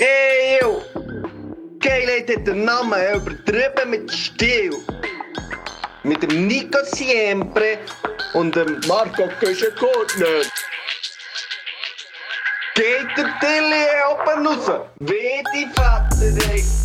[0.00, 0.80] Hey, yo!
[1.78, 4.72] Geilheit hat den Namen übertrieben mit Stil.
[6.04, 7.76] Mit dem Nico Siempre
[8.32, 10.40] und dem Marco Köschekotner.
[12.74, 14.86] Geht der Tilly oben raus?
[15.00, 16.79] Wie die Vater, ey.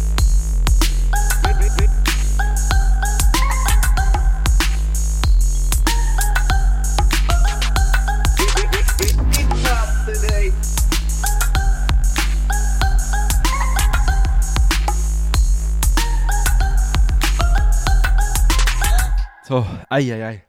[19.48, 20.44] So, ei, ei, ei.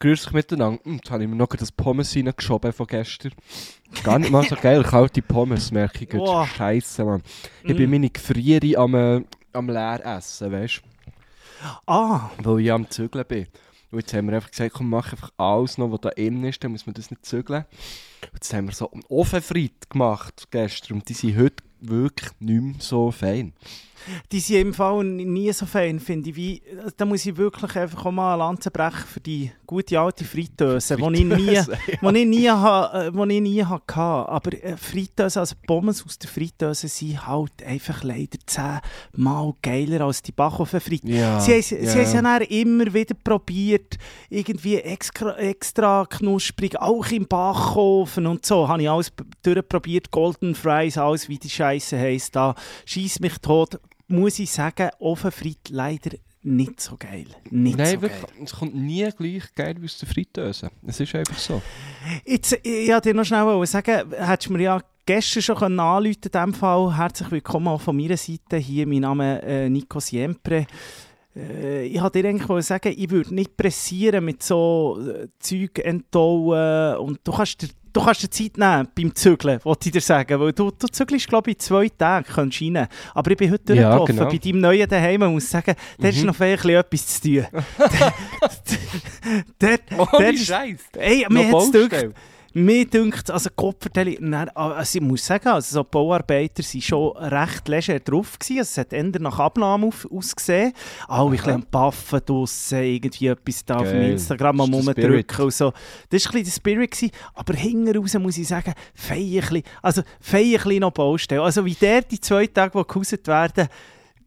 [0.00, 0.80] Grüß dich miteinander.
[0.84, 3.32] Hm, Jetzt habe ich mir noch das Pommes reingeschoben von gestern.
[4.04, 6.12] Gar nicht mal so geil, kalte Pommes, merke ich.
[6.12, 6.54] Jetzt.
[6.56, 7.22] Scheisse, Mann.
[7.64, 10.82] Ich bin meine Gefriere am, äh, am leer essen, weißt
[11.86, 12.44] Ah, du?
[12.56, 13.46] Weil ich am Zügeln bin.
[13.90, 16.62] Und jetzt haben wir einfach gesagt, komm, mach einfach alles noch, was da innen ist,
[16.62, 17.64] dann muss man das nicht zügeln.
[18.22, 22.62] Und jetzt haben wir so einen Ofenfried gemacht gestern und die sind heute wirklich nicht
[22.62, 23.54] mehr so fein.
[24.32, 26.36] Die sind im Fall nie so fein, finde ich.
[26.36, 26.62] Wie,
[26.96, 30.96] da muss ich wirklich einfach auch mal eine Lanze brechen für die gute alte Fritteuse,
[30.96, 33.94] die ich nie, Fritteuse, wo ich nie, ha, äh, wo ich nie hatte.
[33.94, 40.22] Aber äh, Fritteuse, also Pommes aus der Fritteuse, sind halt einfach leider zehnmal geiler als
[40.22, 41.08] die Backofen-Fritte.
[41.08, 41.92] Ja, Sie, haben, sie ja.
[41.92, 43.98] haben es ja immer wieder probiert,
[44.30, 48.68] irgendwie extra, extra knusprig, auch im Backofen und so.
[48.68, 52.54] Habe ich alles durchprobiert, Golden Fries, alles wie die Scheiße heisst da.
[52.86, 53.78] Schieß mich tot.
[54.10, 57.26] Muss ich sagen, Ofenfrit leider nicht so geil.
[57.50, 58.42] Nicht Nein, so wirklich, geil.
[58.42, 60.70] es kommt nie gleich geil wie aus der Fritteuse.
[60.86, 61.60] Es ist einfach so.
[62.24, 66.16] Jetzt, ich wollte dir noch schnell sagen, hättest du mir ja gestern schon können anrufen
[66.24, 66.96] in diesem Fall.
[66.96, 68.56] Herzlich willkommen auch von meiner Seite.
[68.56, 70.66] Hier mein Name äh, Nico Siempre.
[71.36, 76.96] Äh, ich wollte dir eigentlich sagen, ich würde nicht pressieren mit so äh, Zeug enthauen
[76.96, 77.68] und du kannst dir
[77.98, 80.38] Du kannst dir Zeit nehmen beim Zügeln, wollte ich dir sagen.
[80.38, 82.86] Weil du, du zügelst, glaube ich, in zwei Tagen kannst du rein.
[83.12, 84.30] Aber ich bin heute Ja, durchgelaufen genau.
[84.30, 86.26] bei deinem neuen Daheim und muss sagen, da ist Mhm.
[86.26, 87.46] noch vielleicht ein bisschen etwas zu tun.
[89.58, 90.78] dort, dort Ohne ist- Scheiß.
[90.96, 92.12] Ey, Noch mir hat es.
[92.64, 97.68] Mir dünkt, also Kopfverteilung, nein, also ich muss sagen, also so Bauarbeiter waren schon recht
[97.68, 98.58] leger drauf gewesen.
[98.58, 100.72] Also es hat eher nach Abnahme auf, ausgesehen.
[101.06, 104.10] Alle ein bisschen am Paffen draussen, irgendwie etwas da auf dem Geil.
[104.12, 104.74] Instagram am
[105.40, 105.72] und so.
[106.10, 106.90] Das war ein bisschen der Spirit.
[106.90, 107.10] Gewesen.
[107.34, 111.42] Aber hinten raus muss ich sagen, bisschen, also bisschen noch Baustelle.
[111.42, 113.68] Also wie der die zwei Tage, die gehaust werden,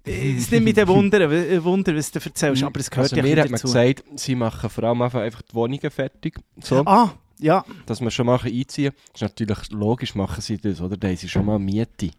[0.06, 3.16] äh, es nimmt mich dann Wunder, w- Wunder, was du erzählst, aber es gehört also
[3.18, 3.68] ja mir hat man dazu.
[3.68, 6.40] gesagt, sie machen vor allem einfach, einfach die Wohnungen fertig.
[6.60, 7.66] So, Ah, ja.
[7.86, 8.96] dass wir schon mal einziehen können.
[9.14, 10.96] Das ist natürlich logisch, machen sie das, oder?
[10.98, 12.12] Da haben sie schon mal Miete.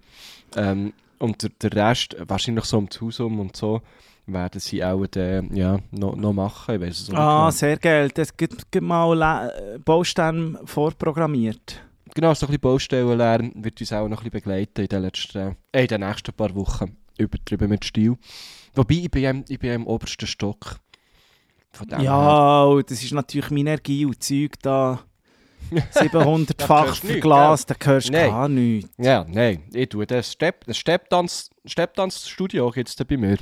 [0.56, 3.80] Ähm, und der, der Rest, wahrscheinlich so um das Haus um und so,
[4.26, 6.74] werden sie auch dann, ja, noch, noch machen.
[6.76, 8.10] Ich weiss es Ah, nicht sehr geil.
[8.14, 11.80] Das gibt, gibt mal Le- Bausteine vorprogrammiert.
[12.04, 12.14] genau.
[12.14, 15.56] genau, so ein bisschen Baustellenlärm wird uns auch noch ein bisschen begleiten in den, letzten,
[15.72, 16.96] äh, in den nächsten paar Wochen.
[17.18, 18.16] Übertrieben mit Stil.
[18.74, 20.76] Wobei, ich bin, im- ich bin im obersten Stock.
[21.72, 22.04] Von dem her.
[22.06, 25.00] Ja, und das ist natürlich Minergie und Zeug da.
[25.78, 28.90] 700-fach hörst du nicht, verglast, da hörst du gar nichts.
[28.98, 33.38] Ja, nein, ich tue das Stepp, das Stepptanz, Stepptanzstudio gibt es da bei mir.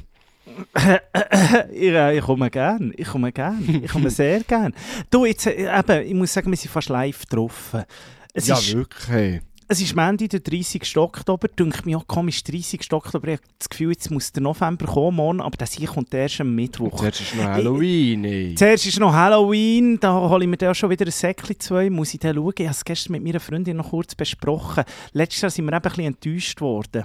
[1.72, 4.74] ich, äh, ich komme gern, ich komme gern, ich komme sehr gern.
[5.10, 7.84] Du, jetzt, äh, eben, ich muss sagen, wir sind fast live getroffen.
[8.32, 9.40] Es ja, ist, wirklich.
[9.70, 10.96] Es ist Mandy, der 30.
[10.96, 11.46] Oktober.
[11.46, 12.92] Denke mir auch komisch, 30.
[12.92, 13.28] Oktober.
[13.28, 16.40] Ich habe das Gefühl, jetzt muss der November kommen, morgen, aber das hier kommt erst
[16.40, 16.98] am Mittwoch.
[16.98, 18.24] Zuerst ist noch Halloween.
[18.24, 18.54] ey.
[18.56, 21.88] Zuerst ist noch Halloween, da hole ich mir dann auch schon wieder ein Säckchen zwei,
[21.88, 22.52] muss ich dann schauen.
[22.58, 24.82] Ich habe es gestern mit meiner Freundin noch kurz besprochen.
[25.12, 27.04] Letztes Jahr sind wir eben ein bisschen enttäuscht worden.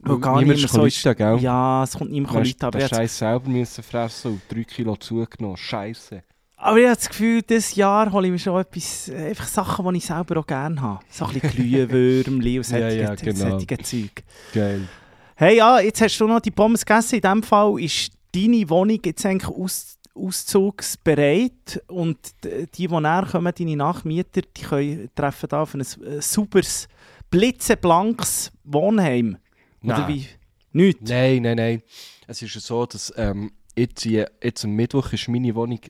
[0.00, 1.38] Weil gar Niemand nicht mehr so gell?
[1.40, 4.64] Ja, es kommt niemand Du hast Leute, aber, den Scheiß selber müssen fressen und 3
[4.64, 5.58] Kilo zugenommen.
[5.58, 6.22] Scheiße.
[6.62, 9.90] Aber ich habe das Gefühl, dieses Jahr hole ich mir schon etwas, äh, einfach Sachen,
[9.92, 11.00] die ich selber auch gerne habe.
[11.08, 13.50] So ein bisschen Glühwürmchen und solche, Ja, ja, genau.
[13.50, 14.22] solche Zeug.
[14.52, 14.88] Geil.
[15.36, 17.14] Hey, ja, jetzt hast du noch die Pommes gegessen.
[17.14, 21.82] In diesem Fall ist deine Wohnung jetzt eigentlich aus, auszugsbereit.
[21.86, 26.88] Und die, die näher kommen, deine Nachmieter, die können treffen da auf ein äh, sauberes,
[27.30, 29.38] blitzeblankes Wohnheim.
[29.82, 30.08] Oder Nein.
[30.08, 30.26] wie?
[30.72, 31.02] Nicht?
[31.02, 31.82] Nein, nein, nein.
[32.26, 35.80] Es ist ja so, dass ähm, jetzt, jetzt am Mittwoch ist meine Wohnung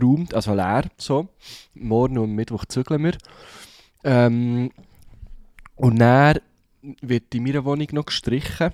[0.00, 0.84] geräumt, also leer.
[0.98, 1.28] So.
[1.74, 3.14] Morgen und Mittwoch zügeln wir.
[4.04, 4.70] Ähm,
[5.76, 6.38] und dann
[7.00, 8.70] wird in meiner Wohnung noch gestrichen.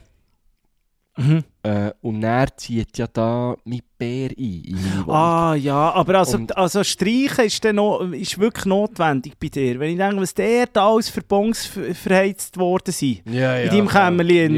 [1.17, 1.45] Mhm.
[1.65, 5.05] Äh, und dann zieht ja da mein Bär ein in.
[5.09, 9.79] Ah ja, aber also, Und- also streichen ist, dann noch, ist wirklich notwendig bei dir.
[9.79, 13.21] Wenn ich denke, was der da alles für Bons ver- verheizt worden sind.
[13.29, 13.89] ja, in deinem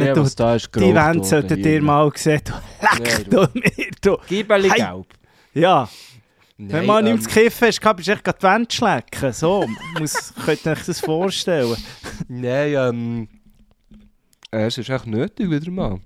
[0.06, 2.42] Ja, du- was da ist Die Wände sollten dir mal sehen.
[2.44, 2.52] Du,
[3.02, 4.16] leck Ja, du mir, du.
[4.70, 4.78] Hey.
[4.78, 5.06] gelb.
[5.54, 5.88] Ja,
[6.70, 9.32] wenn Nein, man ähm, nichts kiffen hast, kannst du echt die Wände schlecken.
[9.32, 9.66] So,
[9.98, 11.76] muss, könnt ihr euch das vorstellen.
[12.28, 13.28] Nein, ähm,
[14.50, 15.98] Äh, es ist echt nötig wieder mal.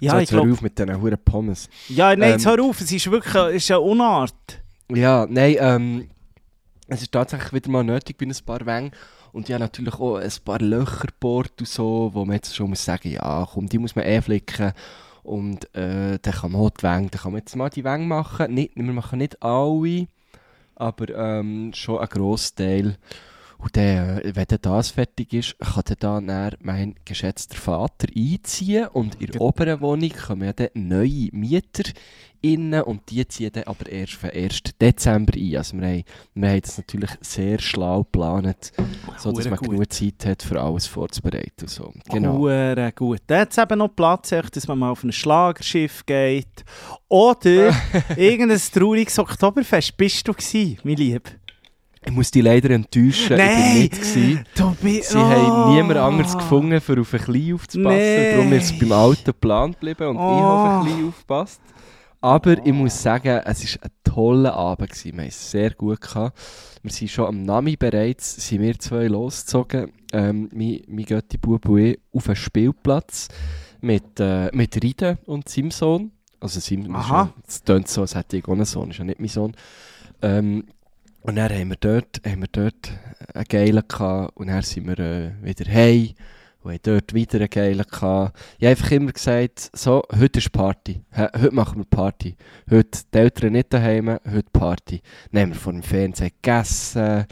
[0.00, 0.52] Ja, so, ich jetzt hör glaube.
[0.52, 1.68] auf mit diesen huren Pommes.
[1.88, 4.62] Ja, nein, Ähm, jetzt hör auf, es ist wirklich es ist eine Unart.
[4.92, 6.08] Ja, nein, ähm,
[6.86, 8.92] es ist tatsächlich wieder mal nötig bei ein paar Wängen.
[9.32, 12.84] Und ja, natürlich auch ein paar Löcher gebohrt und so, wo man jetzt schon muss
[12.84, 14.72] sagen, ja, komm, die muss man eh flicken.
[15.24, 18.06] Und äh, dann kann man auch die Wänge, dann kann man jetzt mal die Wänge
[18.06, 18.54] machen.
[18.54, 20.06] Nicht, wir machen nicht alle,
[20.76, 22.98] aber ähm, schon einen Großteil.
[23.64, 28.88] Und dann, äh, wenn dann das fertig ist, kann dann, dann mein geschätzter Vater einziehen
[28.88, 31.84] und in der oberen Wohnung kommen ja dann neue Mieter
[32.42, 34.60] innen und die ziehen dann aber erst für 1.
[34.78, 35.56] Dezember ein.
[35.56, 38.72] Also wir haben, wir haben das natürlich sehr schlau geplant,
[39.16, 39.70] so dass Hure man gut.
[39.70, 41.90] genug Zeit hat, für alles vorzubereiten so.
[42.10, 42.36] Genau.
[42.36, 43.22] Hure gut.
[43.26, 46.66] Da hat es eben noch Platz, dass man mal auf ein Schlagerschiff geht.
[47.08, 47.74] Oder
[48.18, 49.96] irgendein trauriges Oktoberfest.
[49.96, 51.30] Bist du gewesen, mein Lieb?
[52.06, 53.88] Ich muss dich leider enttäuschen, Nein!
[53.90, 55.10] ich bin nicht bist...
[55.10, 57.96] Sie haben niemand anderes gefunden, für auf ein Klein aufzupassen.
[57.98, 58.32] Nee.
[58.36, 60.80] Darum ist es beim alten Plan geblieben und ich habe auf Oh.
[60.80, 61.60] ein Klein aufgepasst.
[62.20, 64.90] Aber ich muss sagen, es war ein toller Abend.
[64.90, 65.12] Gewesen.
[65.12, 66.38] Wir haben es sehr gut gehabt.
[66.82, 71.66] Wir sind schon am Nami bereits, sind wir zwei losgezogen, ähm, mein, mein Götti Bub
[71.68, 73.28] und ich, auf einen Spielplatz
[73.80, 76.12] mit, äh, mit Riden und seinem Sohn.
[76.40, 76.58] Also.
[76.58, 79.54] Es tönt so, als hätte ich auch einen Sohn, ist ja nicht mein Sohn.
[80.20, 80.64] Ähm,
[81.24, 82.92] und dann haben wir dort, haben wir dort
[83.32, 86.10] einen Geilen gehabt und dann sind wir äh, wieder heim
[86.60, 88.38] und haben dort wieder einen Geilen gehabt.
[88.58, 91.00] Ich habe einfach immer gesagt, so, heute ist Party.
[91.16, 92.36] Heute machen wir Party.
[92.70, 95.00] Heute die Eltern nicht daheim, heute Party.
[95.32, 97.24] Dann haben wir vor dem Fernsehen gegessen.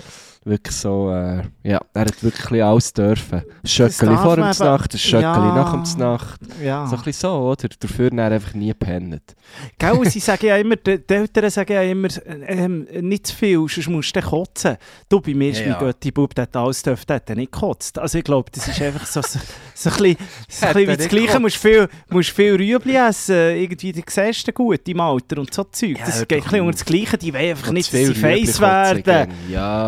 [0.44, 3.42] Wirklich so, äh, ja, er hat wirklich alles dürfen.
[3.64, 5.54] Schöckeli vor dem Znacht, ein Schöckeli Ja.
[5.54, 6.40] nach dem Znacht.
[6.60, 6.84] Ja.
[6.88, 7.68] So ein bisschen so, oder?
[7.78, 9.22] Dafür dann einfach nie gepennt.
[9.78, 13.88] Gell, sie sagen ja immer, die, Eltern sagen ja immer, ähm, nicht zu viel, sonst
[13.88, 14.78] musst du kotzen.
[15.08, 15.78] Du, bei mir ist Ja, mein ja.
[15.78, 17.98] Götti-Bub, der hat alles dürfen, der hat nicht gekotzt.
[18.00, 19.38] Also ich glaube, das ist einfach so, so,
[19.76, 20.16] so ein bisschen,
[20.48, 21.38] so ein Hat bisschen wie er das Gleiche.
[21.38, 25.62] musst viel, musst viel Rüebli essen, irgendwie, du siehst den gut im Alter und so
[25.64, 25.98] Zeug.
[26.04, 26.74] Das geht ein bisschen unter auf.
[26.74, 29.28] das Gleiche, die wollen einfach nicht, dass sie Rüebli werden.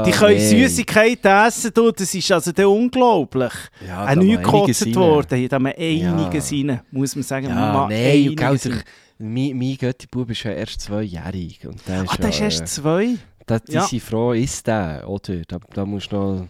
[0.04, 0.43] Die können.
[0.50, 3.52] Süßigkeiten essen, du, das ist also dann unglaublich.
[3.86, 6.56] Ja, Auch da einiges gekotzt worden, hier haben wir einiges Ja.
[6.58, 7.48] rein, muss man sagen.
[7.48, 8.82] Ja, mal nein, gell, der-
[9.18, 11.66] mein, mein Götti-Bub ist ja erst zweijährig.
[11.66, 13.14] Und der ist Ah, der ist ja, erst äh, zwei?
[13.46, 13.82] da, die Ja.
[13.86, 15.42] sind froh, ist der, oder?
[15.46, 16.48] Da, da musst du noch...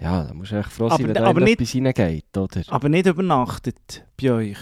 [0.00, 2.36] Ja, da musst du echt froh sein, Aber wenn da- da aber nicht- etwas reingeht,
[2.36, 2.62] oder?
[2.68, 4.58] Aber nicht übernachtet bei euch.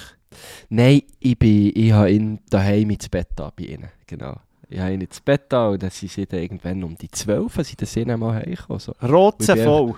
[0.69, 4.37] Nein, ich, bin, ich habe ihn daheim ins Bett da bei ihnen, genau.
[4.71, 7.57] Ich habe ihn ins Bett da und dann sind sie dann irgendwann um die 12
[7.57, 8.81] Uhr, sind sie dann mal heimgekommen.
[8.81, 8.93] So.
[9.03, 9.95] Rotze Ich bin voll.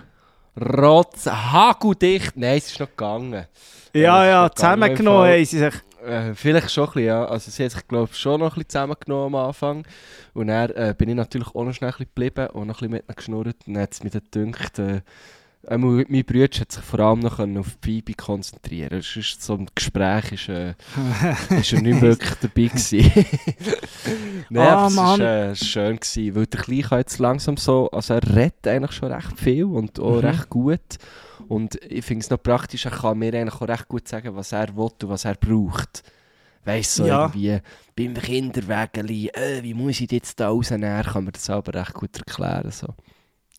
[0.60, 3.46] Rotz, hageldicht, nein, es ist noch gegangen.
[3.94, 5.74] Ja, ja, zusammengenommen haben sie sich.
[6.04, 7.24] Äh, vielleicht schon ein bisschen, ja.
[7.26, 9.86] Also sie hat sich, glaube ich, schon noch ein bisschen zusammengenommen am Anfang.
[10.32, 12.90] Und dann äh, bin ich natürlich auch noch schnell ein bisschen geblieben und noch ein
[12.90, 13.56] bisschen mit geschnurrt.
[13.66, 15.02] Und dann hat es mir dann gedacht, äh,
[15.66, 20.32] einmal, mein Bruder hat sich vor allem noch auf Phoebe konzentrieren Sonst so ein Gespräch
[20.32, 20.74] ist, äh,
[21.60, 23.26] ist er nicht wirklich dabei gewesen.
[24.52, 25.20] Nein, Ah, aber es Mann.
[25.20, 28.92] war äh, schön, gewesen, weil der Kleine kann jetzt langsam so, also er redet eigentlich
[28.92, 30.26] schon recht viel und auch Mhm.
[30.28, 30.80] recht gut.
[31.48, 34.52] Und ich finde es noch praktisch, er kann mir eigentlich auch recht gut sagen, was
[34.52, 36.02] er will und was er braucht.
[36.64, 37.22] Weißt du, so Ja.
[37.34, 37.58] irgendwie
[37.96, 41.94] beim Kinderwägeli, äh, wie muss ich das jetzt da rausnehmen, kann man das aber recht
[41.94, 42.70] gut erklären.
[42.70, 42.88] So.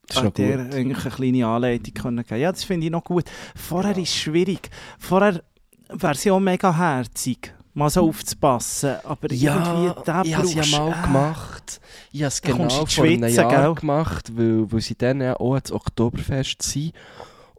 [0.07, 3.25] Das ist eigentlich eine kleine Anleitung können geben Ja, das finde ich noch gut.
[3.55, 4.69] Vorher ist es schwierig.
[4.99, 5.41] Vorher
[5.89, 8.96] wäre sie auch mega herzig, mal so aufzupassen.
[9.04, 11.82] Aber irgendwie, da ich habe es ja mal äh, gemacht.
[12.12, 13.75] Ich habe es genau vor einem Schwitzen, Jahr gell?
[13.75, 16.94] gemacht, weil, weil sie dann ja auch ans Oktoberfest sind.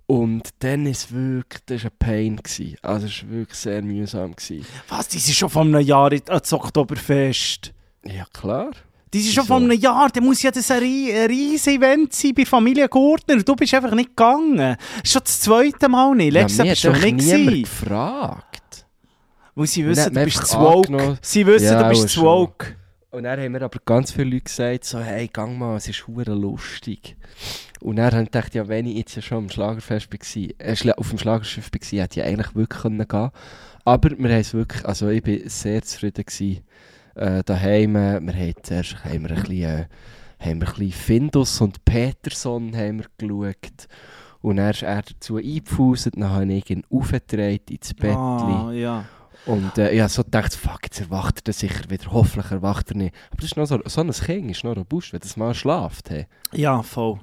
[0.07, 2.37] Und dann war es wirklich, das war ein Pain.
[2.37, 2.77] Gewesen.
[2.83, 4.35] Also es war wirklich sehr mühsam.
[4.35, 4.67] Gewesen.
[4.89, 7.73] Was, die sind schon vor einem Jahr ans Oktoberfest.
[8.05, 8.73] Ja, klar.
[9.13, 12.33] Die sind schon vor einem Jahr, da muss ja das ein, ein riesiges Event sein
[12.35, 13.43] bei Familie Gurtner.
[13.43, 14.77] Du bist einfach nicht gegangen.
[15.05, 16.33] Schon das zweite Mal nicht.
[16.33, 17.63] Letztes Jahr mir bist du nicht niemand gewesen.
[17.63, 18.52] gefragt.
[19.55, 21.19] Weil sie wissen, du bist zu woke.
[21.21, 22.77] Sie wissen, Ja, du bist zu woke.
[23.11, 26.07] Und dann haben mir aber ganz viele Leute gesagt, so, hey, gang mal, es ist
[26.07, 27.15] hure lustig.
[27.83, 30.93] Und dann habe ich gedacht, ja, wenn ich jetzt ja schon am Schlagerfest war, äh,
[30.97, 33.31] auf dem Schlagerschiff war, hätte ich eigentlich wirklich können gehen
[33.85, 36.61] Aber wir haben es wirklich, also ich war sehr zufrieden gewesen,
[37.15, 37.95] äh, daheim.
[37.95, 39.87] Wir haben zuerst haben wir ein bisschen, äh,
[40.39, 43.89] haben wir ein bisschen Findus und Peterson haben wir geschaut.
[44.41, 48.17] Und dann ist er dazu eingefuselt, dann habe ich ihn aufgetragen ins Bettchen.
[48.17, 49.05] Ah, ja.
[49.47, 52.13] Und äh, ich habe so gedacht, fuck, jetzt erwacht er sicher wieder.
[52.13, 53.15] Hoffentlich erwacht er nicht.
[53.31, 56.11] Aber das ist noch so, so ein Kind ist noch robust, wenn das mal schläft.
[56.11, 56.27] Hey.
[56.53, 57.19] ja, voll.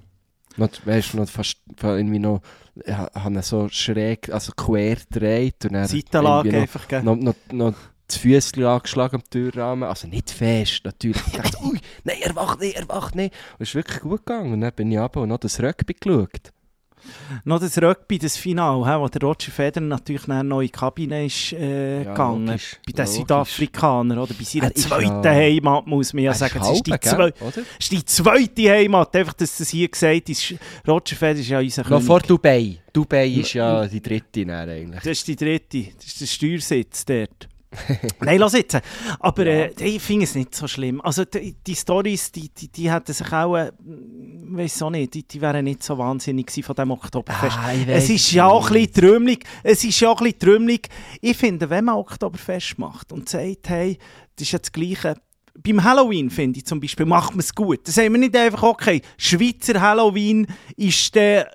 [0.57, 2.41] Noch, weißt du, noch fast irgendwie noch,
[2.83, 5.63] ich ha- habe ihn so schräg, also quer gedreht.
[5.65, 7.03] Und dann Seitenlage irgendwie einfach, gell?
[7.03, 7.75] noch, noch, noch, noch
[8.07, 9.87] das Füßchen angeschlagen am Türrahmen.
[9.87, 11.21] Also nicht fest, natürlich.
[11.27, 13.33] Ich dachte, ui, nein, er wacht nicht, er wacht nicht.
[13.53, 14.51] Und es ist wirklich gut gegangen.
[14.51, 16.51] Und dann bin ich runter und noch das Rugby geschaut.
[17.45, 21.53] Noch das Rugby, das Finale, wo der Roger Federer natürlich nach eine neue Kabine ist
[21.53, 22.47] äh, Ja, gegangen.
[22.47, 23.17] logisch, bei den logisch.
[23.19, 24.33] Südafrikanern, oder?
[24.33, 26.59] Bei seiner Er ist zweiten ja- Heimat, muss man ja Er ist sagen.
[26.61, 27.33] Es ist die, gell,
[27.79, 29.15] ist die zweite Heimat.
[29.15, 30.53] Einfach, dass das hier gesagt ist.
[30.87, 32.05] Roger Federer ist ja unser Noch König.
[32.05, 32.77] vor Dubai.
[32.93, 34.99] Dubai ist ja die dritte dann eigentlich.
[35.01, 35.85] Das ist die dritte.
[35.95, 37.47] Das ist der Steuersitz dort.
[38.21, 38.79] Nein, lass jetzt.
[39.19, 41.01] Aber äh, ich finde es nicht so schlimm.
[41.01, 45.23] Also die, die Storys, die, die, die hätten sich auch, äh, weiß auch nicht, die,
[45.23, 47.57] die wären nicht so wahnsinnig von dem Oktoberfest.
[47.57, 49.45] Ah, es ist ja auch ein bisschen trümmelig.
[49.63, 50.89] Es ist ja auch ein bisschen trümmelig.
[51.21, 53.97] Ich finde, wenn man Oktoberfest macht und sagt, hey,
[54.35, 55.15] das ist ja das Gleiche.
[55.61, 57.87] Beim Halloween, finde ich zum Beispiel, macht man es gut.
[57.87, 60.47] Da sagen wir nicht einfach, okay, Schweizer Halloween
[60.77, 61.51] ist der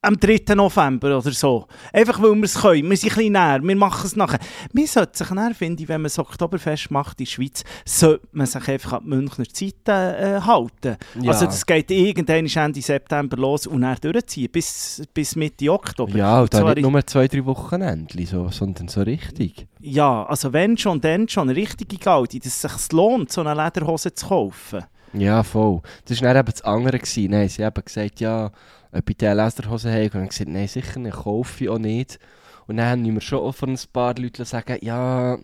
[0.00, 0.54] am 3.
[0.54, 1.66] November oder so.
[1.92, 2.88] Einfach weil wir es können.
[2.88, 3.60] Wir sind ein bisschen näher.
[3.62, 4.38] Wir machen es nachher.
[4.72, 8.26] Wir sollten sich näher, finde ich, wenn man das Oktoberfest macht in der Schweiz, sollte
[8.32, 10.96] man sich einfach an die Münchner Zeiten äh, halten.
[11.20, 11.32] Ja.
[11.32, 16.16] Also das geht irgendwann Ende September los und dann durchziehen, bis, bis Mitte Oktober.
[16.16, 19.66] Ja, und dann nicht nur zwei, drei Wochenenden, so, sondern so richtig.
[19.80, 21.48] Ja, also wenn schon, dann schon.
[21.48, 24.84] Eine richtige Gaudi, dass es sich lohnt, so eine Lederhose zu kaufen.
[25.12, 25.80] Ja, voll.
[26.04, 26.98] Das war dann eben das andere.
[26.98, 27.30] Gewesen.
[27.30, 28.50] Nein, sie haben gesagt, ja,
[28.92, 30.04] ob ich diese Lederhosen habe.
[30.04, 32.18] Und dann gesagt, nein, sicher nicht, kaufe ich auch nicht.
[32.66, 35.38] Und dann haben wir schon von ein paar Leuten sagen, ja,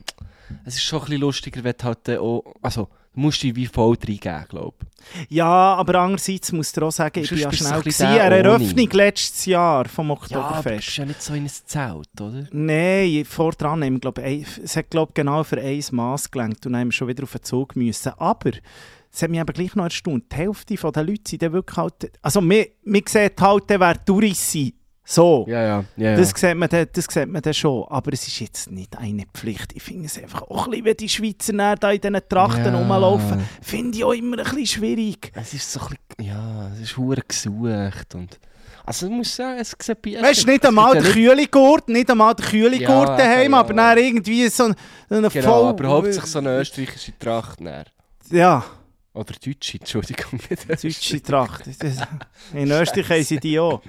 [0.65, 3.57] es ist schon ein bisschen lustiger, wenn du halt dann auch, also, du musst dich
[3.57, 5.27] wie voll reingeben, glaube ich.
[5.37, 8.19] Ja, aber andererseits muss ich auch sagen, ich bin ja du schnell gewesen, ohne.
[8.19, 10.87] Eröffnung letztes Jahr vom Ja, aber du Oktoberfest.
[10.87, 12.47] bist ja nicht so in ein Zelt, oder?
[12.53, 16.67] Nein, vor dran haben wir, glaub, ein, es hat glaub, genau für ein Maß gelenkt
[16.67, 18.13] und dann haben wir schon wieder auf den Zug müssen.
[18.19, 18.51] Aber
[19.15, 20.25] es hat mich aber gleich noch erstaunt.
[20.33, 22.11] Die Hälfte der Leute sind dann wirklich halt...
[22.21, 24.75] Also man, man sieht halt, wer Tourist sind.
[25.07, 25.45] So.
[25.47, 26.17] Ja, ja, ja.
[26.17, 27.85] Das, sieht man dann, das sieht man dann schon.
[27.89, 29.73] Aber es ist jetzt nicht eine Pflicht.
[29.75, 32.79] Ich finde es einfach auch ein bisschen, wenn die Schweizer da in diesen Trachten Ja.
[32.79, 35.31] rumlaufen, finde ich auch immer ein bisschen schwierig.
[35.35, 38.39] Es ist so ein bisschen, ja, es ist hure gesucht und...
[38.87, 42.35] Also, ich muss sagen, es sieht bei Weißt du, nicht einmal der Kühligurt, nicht einmal
[42.35, 43.61] der Kühligurt Ja, daheim, ja.
[43.61, 44.75] aber dann irgendwie so ein-
[45.09, 47.61] so eine Genau, voll- aber hauptsächlich so eine österreichische Tracht.
[47.65, 47.85] Dann.
[48.31, 48.63] Ja.
[49.15, 50.41] Oder deutsche, Entschuldigung.
[50.51, 51.67] nicht Deutsche Tracht.
[52.53, 53.81] In Österreich haben sie die auch.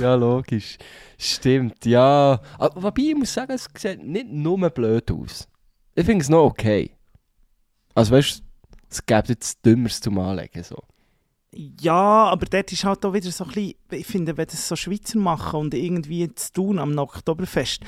[0.00, 0.78] Ja, logisch.
[1.18, 2.40] Stimmt, ja.
[2.58, 5.48] Aber wobei, ich muss sagen, es sieht nicht nur blöd aus.
[5.94, 6.92] Ich finde es noch okay.
[7.94, 8.42] Also weißt du,
[8.88, 10.62] es gibt jetzt Dümmeres zum Anlegen.
[10.62, 10.78] So.
[11.52, 14.76] Ja, aber dort ist halt auch wieder so ein bisschen, ich finde, wenn das so
[14.76, 17.80] Schweizer machen und irgendwie zu tun am Oktoberfest,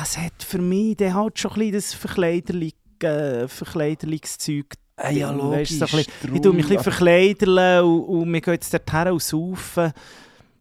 [0.00, 4.74] es hat für mich dann halt schon ein bisschen das Verkleiderlich, äh, Verkleiderlichszeug.
[5.00, 5.58] Ah, ja, logisch.
[5.58, 6.92] weisst du, so bisschen- Ich tue mich ein bisschen
[7.84, 9.92] und, und wir gehen jetzt dorthin und saufen.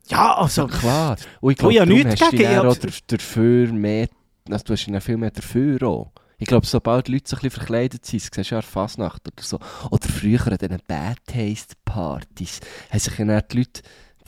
[0.10, 0.62] Ja, also...
[0.62, 1.18] Ja, klar.
[1.42, 2.74] Und ich Oh, glaube, ja, darum nichts hast gegen, ja.
[3.08, 4.08] dafür mehr...
[4.50, 6.12] Also du hast dann viel mehr dafür auch.
[6.38, 9.44] Ich glaube, sobald Leute so ein bisschen verkleidet sind, das siehst du ja Fasnacht oder
[9.44, 12.60] so, oder früher an diesen Bad Taste Partys,
[12.92, 13.82] haben sich ja dann die Leute,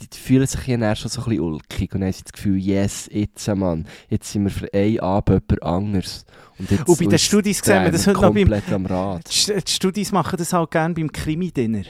[0.08, 3.08] die fühlen sich ja schon so ein bisschen ulkig und haben sie das Gefühl, yes,
[3.12, 6.24] jetzt, Mann, jetzt sind wir für einen Abend jemand anders.
[6.58, 9.28] Und, jetzt, Und bei den Studis sehen wir das heute noch beim- am Rad.
[9.28, 11.84] Die St- die Studis machen das halt gerne beim Krimi-Dinner.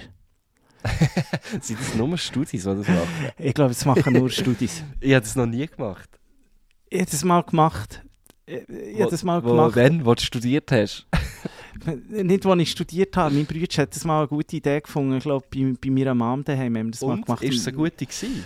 [1.61, 3.09] Sind das nur Studis, die das machen?
[3.38, 4.83] Ich glaube, das machen nur Studis.
[5.00, 6.09] Ich habe das noch nie gemacht.
[6.88, 8.02] Ich habe das mal gemacht.
[8.47, 9.76] Ich ich habe das mal wo, gemacht.
[9.76, 11.07] Wenn, wo du studiert hast.
[12.09, 13.35] Nicht, als ich studiert habe.
[13.35, 15.17] Mein Bruder hat das mal eine gute Idee gefunden.
[15.17, 17.43] Ich glaube, bei, bei meiner Mom daheim haben wir das mal Und, gemacht.
[17.43, 18.45] ist es eine gute gewesen?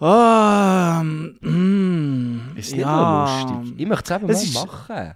[0.00, 3.46] Ah, mm, Ist nicht ja.
[3.52, 3.74] lustig?
[3.78, 5.14] Ich möchte es eben mal ist- machen.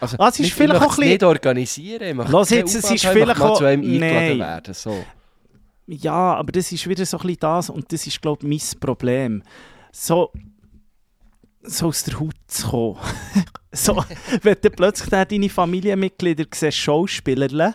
[0.00, 2.20] Also, Ah, es ist nicht, vielleicht ich auch ein nicht organisieren.
[2.20, 4.74] Ich Lass jetzt, es ist vielleicht mal auch- zu einem eingeladen werden.
[4.74, 5.04] So.
[5.86, 8.80] Ja, aber das ist wieder so ein bisschen das und das ist, glaube ich, mein
[8.80, 9.42] Problem.
[9.92, 10.30] So,
[11.64, 12.96] so aus der Haut zu kommen.
[13.72, 14.02] so,
[14.42, 17.74] wenn du plötzlich dann deine Familienmitglieder siehst, Schauspielerle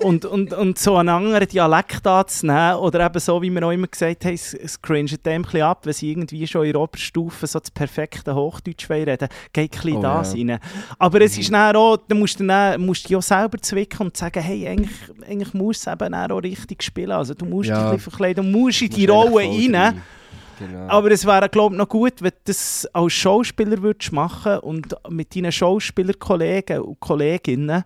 [0.00, 3.86] und, und, und so einen anderen Dialekt anzunehmen oder eben so, wie wir auch immer
[3.86, 7.46] gesagt haben, es, es cringet dem ein ab, wenn sie irgendwie schon in der Oberstufe
[7.46, 10.40] so das perfekte Hochdeutsch reden geht ein bisschen Oh, das ja.
[10.48, 10.58] rein.
[10.98, 14.16] Aber es ist dann auch, du musst, dann, auch- musst dich auch selber zwicken und
[14.16, 14.90] sagen, hey, eigentlich,
[15.28, 17.12] eigentlich musst du es eben dann auch richtig spielen.
[17.12, 17.76] Also du musst Ja.
[17.76, 20.02] dich ein bisschen verkleiden, du musst in die Rolle voll rein.
[20.58, 20.88] Genau.
[20.88, 24.94] Aber es wäre, glaube ich, noch gut, wenn du das als Schauspieler würdest machen und
[25.08, 27.84] mit deinen Schauspielerkollegen und Kolleginnen,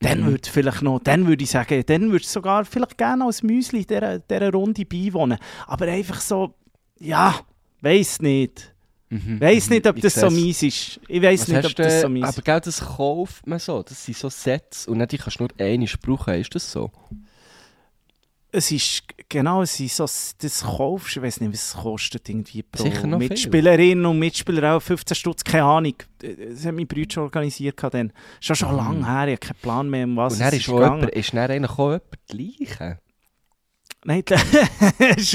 [0.00, 0.26] dann Mhm.
[0.26, 3.86] würde vielleicht noch, dann würde ich sagen, dann würdest du sogar vielleicht gerne als Müsli
[3.86, 5.38] dieser, dieser Runde beiwohnen.
[5.66, 6.54] Aber einfach so,
[7.00, 7.34] ja,
[7.80, 8.70] weiß nicht.
[9.10, 10.98] Mhm, Weiß nicht, ob das so mies ist.
[11.06, 13.82] Ich weiß nicht, ob das so mies Aber gell, das kauft man so.
[13.82, 16.34] Das sind so Sets und nicht, die kannst du nur einmal brauchen.
[16.34, 16.90] Ist das so?
[18.56, 22.62] Es ist, genau, es ist so, das kaufst, ich weiß nicht, was es kostet, irgendwie
[22.62, 23.28] pro noch viel.
[23.28, 25.94] Mitspielerin und Mitspieler auch 15 Stutz, keine Ahnung.
[26.20, 27.82] Das hat mein Bruder schon organisiert.
[27.92, 28.12] Dann.
[28.40, 30.36] Schon schon lange her, ich habe keinen Plan mehr, um was Mhm.
[30.36, 30.96] und dann es ist, ist auch gegangen.
[31.00, 32.02] jemand, ist dann eigentlich auch jemand
[32.68, 32.98] gleiche.
[34.06, 34.42] Nein, das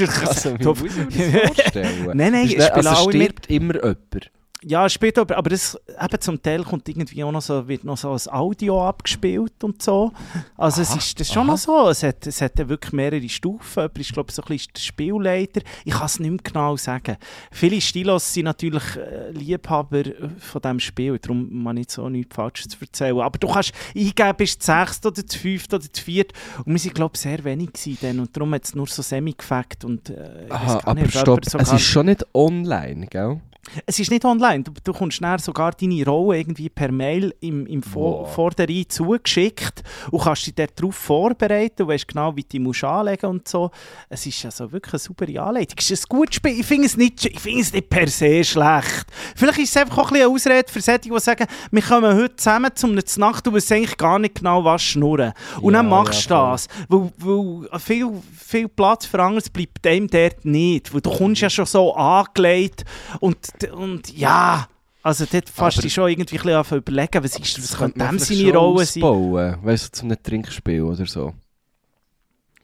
[0.26, 0.78] Also, Top.
[0.84, 2.06] ich mir das vorstellen?
[2.14, 3.26] Nein, nein, Ist es der- spielen also alle mit.
[3.26, 4.30] stirbt immer jemand.
[4.62, 7.96] Ja, später, aber, aber das, eben zum Teil kommt irgendwie auch noch so, wird noch
[7.96, 10.12] so ein Audio abgespielt und so.
[10.56, 11.52] Also es Aha, ist das ist schon aha.
[11.52, 11.88] noch so.
[11.88, 13.80] Es hat, es hat wirklich mehrere Stufen.
[13.80, 15.62] Jemand ist, glaube ich, so ein bisschen der Spielleiter.
[15.86, 17.16] Ich kann es nicht mehr genau sagen.
[17.50, 21.18] Viele Stilos sind natürlich äh, Liebhaber äh, von diesem Spiel.
[21.18, 23.18] Darum man nicht so nichts Falsches zu erzählen.
[23.18, 26.32] Aber du kannst eingeben, bist du sechst oder zu fünft oder zu viert.
[26.58, 28.20] Und wir sind, glaube ich, sehr wenig gewesen.
[28.20, 29.86] Und darum hat es nur so semi gefackt.
[29.86, 33.40] Und, äh, Aha, aber nicht, stopp, es ist schon nicht online, gell?
[33.86, 34.64] Es ist nicht online.
[34.64, 38.34] Du, du kommst dann sogar deine Rolle irgendwie per Mail im, im Vor Wow.
[38.34, 41.76] Vorderrhein zugeschickt und kannst dich darauf vorbereiten.
[41.76, 43.70] Du weißt genau, wie du dich musst anlegen und so.
[44.08, 45.76] Es ist also wirklich eine saubere Anleitung.
[45.78, 46.58] Es ist ein gutes Spiel.
[46.58, 49.06] Ich finde es, nicht, ich finde es nicht per se schlecht.
[49.36, 52.16] Vielleicht ist es einfach auch ein bisschen eine Ausrede für solche, die sagen, wir kommen
[52.16, 55.32] heute zusammen zum Nacht und wissen eigentlich gar nicht genau, was schnurren.
[55.60, 56.66] Und Ja, dann machst du ja, das.
[56.88, 60.92] Weil, weil viel, viel Platz für anderes bleibt dem dort nicht.
[60.92, 62.84] Weil du kommst ja schon so angelegt
[63.20, 63.36] und,
[63.72, 64.68] und ja,
[65.02, 67.78] also dort fast Aber- dich schon irgendwie ein bisschen an zu überlegen, was, ist, was
[67.78, 69.02] könnte dem seine schon Rolle sein.
[69.02, 71.34] ausbauen, weißt du, zum Trinkspiel oder so.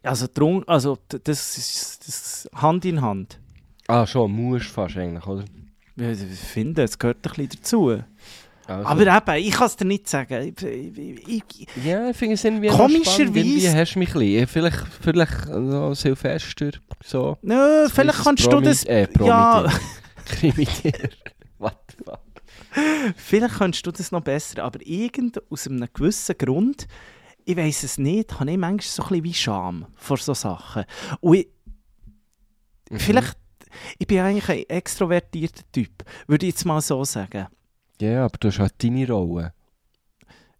[0.03, 3.41] Also, drum, also das ist das Hand in Hand.
[3.89, 5.45] Ah, schon, musst fast eigentlich, oder?
[5.97, 8.03] Ja, Ich finde, es gehört ein bisschen dazu.
[8.69, 10.53] Also, Aber eben, ich kann es dir nicht sagen.
[10.59, 13.39] Ich, ich, ich, ja, ich finde es irgendwie Komischerweise-.
[13.39, 14.47] Irgendwie hast du mich ein bisschen.
[14.49, 16.71] Vielleicht, vielleicht so Silvester,
[17.05, 17.39] so.
[17.43, 18.83] nö, vielleicht kannst du das...
[18.85, 19.67] Äh, ja,
[20.27, 20.93] Promitier.
[20.93, 21.11] Krimitier.
[21.59, 22.21] What the fuck?
[23.17, 26.87] Vielleicht kannst du das noch besser, aber irgend aus einem gewissen Grund,
[27.45, 30.85] ich weiß es nicht, habe ich manchmal so ein bisschen wie Scham vor so Sachen.
[31.21, 31.49] Und ich,
[32.89, 32.99] Mhm.
[33.01, 33.37] vielleicht,
[33.99, 37.49] ich bin eigentlich ein extrovertierter Typ, würde ich jetzt mal so sagen.
[38.01, 39.53] Ja, aber du hast halt deine Rolle.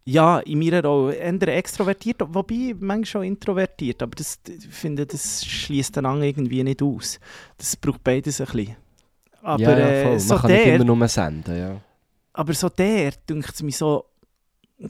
[0.03, 5.45] Ja, in meiner Rolle eher extrovertiert, wobei manchmal schon introvertiert, aber das, ich finde, das
[5.45, 7.19] schließt dann an irgendwie nicht aus.
[7.57, 8.75] Das braucht beides ein bisschen.
[9.47, 10.11] Aber ja, ja, äh, voll.
[10.11, 11.81] Man so kann nicht der, immer nur senden, ja.
[12.33, 14.03] aber so der, denkt es mir so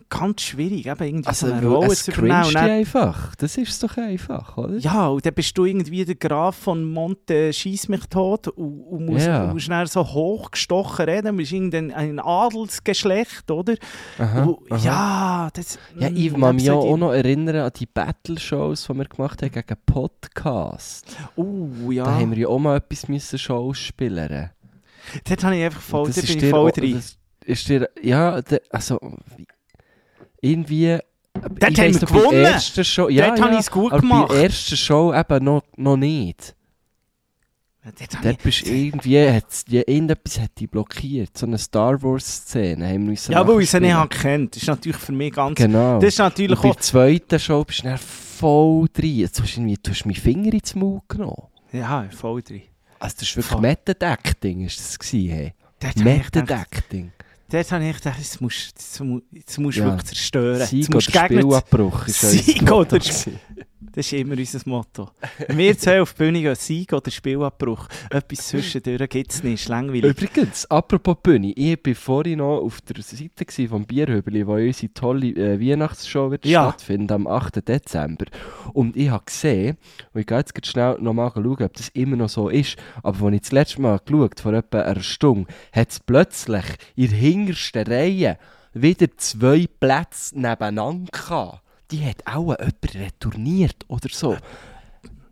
[0.10, 2.53] ganz schwierig, eben irgendwie Also, so eine Rolle zu übernehmen.
[2.53, 3.36] dann- einfach.
[3.36, 4.75] Das ist doch einfach, oder?
[4.77, 9.05] Ja, und dann bist du irgendwie der Graf von Monte Schieß mich tot und, und
[9.05, 9.45] musst, Ja.
[9.53, 13.75] musst dann so hochgestochen reden, du bist irgendein ein Adelsgeschlecht, oder?
[14.19, 14.84] Aha, Und, aha.
[14.84, 15.79] ja, das...
[15.97, 19.41] Ja, mm, ich kann mich so auch noch erinnern an die Battle-Shows, die wir gemacht
[19.41, 21.15] haben gegen Podcast.
[21.38, 22.03] Uh, ja.
[22.03, 24.49] Da haben wir ja auch mal etwas müssen Shows spielen.
[25.27, 26.93] Dort habe ich einfach voll, Und da bin ich voll drin.
[26.95, 28.99] das ist dir, ja, also
[30.41, 30.97] irgendwie.
[31.33, 32.45] Dort ich haben wir gewonnen.
[32.45, 34.27] ersten Show, ja, Dort ja, habe ich es gut aber gemacht.
[34.29, 36.55] bei der ersten Show eben noch, noch nicht.
[37.83, 41.37] Dort Dort ich- bist du irgendwie, hat's, ja, irgendetwas hat dich blockiert.
[41.37, 44.55] So eine Star Wars-Szene haben wir ja, weil ich sie nicht habe gekannt.
[44.55, 45.55] Das ist natürlich für mich ganz...
[45.55, 45.99] Genau.
[45.99, 49.15] Das ist natürlich Und bei der zweiten Show bist du dann voll drin.
[49.19, 51.43] Jetzt hast du, irgendwie, du hast meinen Finger ins Maul genommen.
[51.71, 52.63] Ja, voll drin.
[52.99, 53.62] Also das war wirklich Voll.
[53.62, 55.53] Method Acting, ist das gewesen, hey.
[55.79, 57.12] Dort habe ich Method gedacht, Acting.
[57.49, 58.73] dort habe ich gedacht, jetzt musst
[59.31, 59.86] jetzt musst du Ja.
[59.88, 60.65] wirklich zerstören.
[60.67, 63.39] Sieg musst oder du Spielabbruch Sieg oder gewesen.
[63.79, 65.11] Das ist immer unser Motto.
[65.49, 67.87] Wir zwei auf die Bühne gehen, Sieg oder Spielabbruch.
[68.09, 70.03] Etwas zwischendurch gibt es nicht, ist langweilig.
[70.03, 75.27] Übrigens, apropos Bühne, ich war vorhin noch auf der Seite vom Bierhöbeli, wo unsere tolle
[75.27, 76.69] äh, Weihnachtsshow wird Ja.
[76.69, 77.67] stattfinden am 8.
[77.67, 78.25] Dezember.
[78.73, 79.77] Und ich habe gesehen,
[80.13, 83.35] und ich gehe jetzt schnell nochmal schauen, ob das immer noch so ist, aber als
[83.35, 87.85] ich das letzte Mal geschaut vor etwa einer Stunde, hat es plötzlich in der hintersten
[87.85, 88.37] Reihe
[88.73, 91.61] wieder zwei Plätze nebeneinander gehabt.
[91.91, 94.38] Die hat auch jemand retourniert oder so.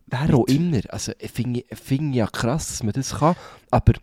[0.08, 0.82] Wer auch immer.
[0.90, 3.36] Also, ich finde ich finde ja krass, dass man das kann.
[3.72, 3.94] Aber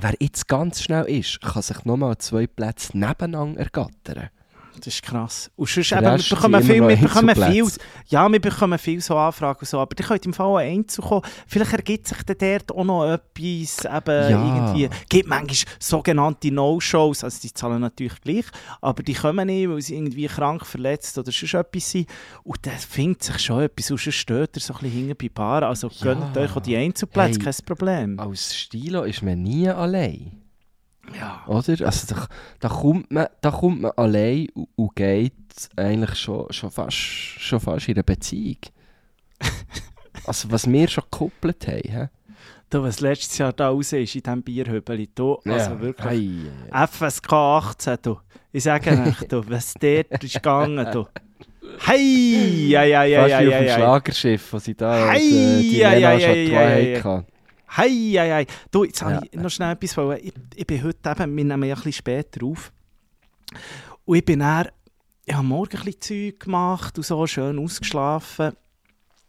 [0.00, 4.30] wer jetzt ganz schnell ist, kann sich nochmal zwei Plätze nebeneinander ergattern.
[4.76, 5.50] Das ist krass.
[5.56, 7.66] Und sonst eben, wir bekommen, viel, wir bekommen viel,
[8.06, 11.22] ja, wir bekommen viel so Anfragen und so, aber ihr könnt im Fall auch einzukommen.
[11.46, 14.44] Vielleicht ergibt sich dann dort auch noch etwas, eben Ja.
[14.44, 18.44] irgendwie, gibt manchmal sogenannte No-Shows, also die zahlen natürlich gleich,
[18.80, 22.08] aber die kommen nicht, weil sie irgendwie krank, verletzt oder sonst etwas sind.
[22.42, 25.28] Und dann findet sich schon etwas, und sonst steht ihr so ein bisschen hinten bei
[25.28, 25.94] Bar, also Ja.
[26.14, 27.52] gönnt euch auch die Einzelplätze, Hey.
[27.52, 28.18] kein Problem.
[28.20, 30.43] Als Stilo ist man nie allein.
[31.18, 31.44] Ja.
[31.46, 31.86] Oder?
[31.86, 32.26] Also, da,
[32.60, 35.32] da, kommt man, da kommt man allein und, und geht
[35.76, 38.58] eigentlich schon, schon, fast, schon fast in eine Beziehung.
[40.26, 41.90] also, was wir schon gekoppelt haben.
[41.90, 42.08] hä?
[42.70, 46.06] Du, was letztes Jahr da raus ist in diesem Bierhöbeli, du, also wirklich.
[46.06, 46.86] Ei, ei, ei.
[46.86, 48.18] FSK 18, du.
[48.50, 51.06] Ich sage euch, du, was dort ist gegangen, du.
[51.80, 52.68] Hey!
[52.68, 53.74] Ja, ja, ja, Fast ja, wie auf ja, dem ja.
[53.76, 57.24] Schlagerschiff, wo sie da Ei, äh, die ja, Lena ja, ja, Chatois ja, ja, ja.
[57.76, 58.44] Hey, ja, ja.
[58.70, 59.06] Du, jetzt Ja.
[59.14, 61.92] habe ich noch schnell etwas, ich, ich bin heute eben, wir nehmen ja ein bisschen
[61.92, 62.72] später auf.
[64.04, 64.68] Und ich bin dann,
[65.24, 68.52] ich habe morgen ein bisschen Zeug gemacht und so, schön ausgeschlafen.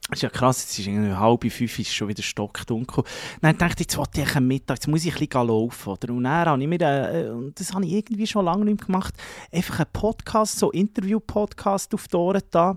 [0.08, 3.04] Das ist ja krass, jetzt ist irgendwie halb fünf, ist schon wieder stockdunkel.
[3.42, 5.90] Dann dachte ich, jetzt wollte ich am Mittag, jetzt muss ich ein bisschen laufen.
[5.90, 6.14] Oder?
[6.14, 8.86] Und dann habe ich mir, äh, und das habe ich irgendwie schon lange nicht mehr
[8.86, 9.16] gemacht,
[9.52, 12.76] einfach einen Podcast, so Interview-Podcast auf die Ohren da.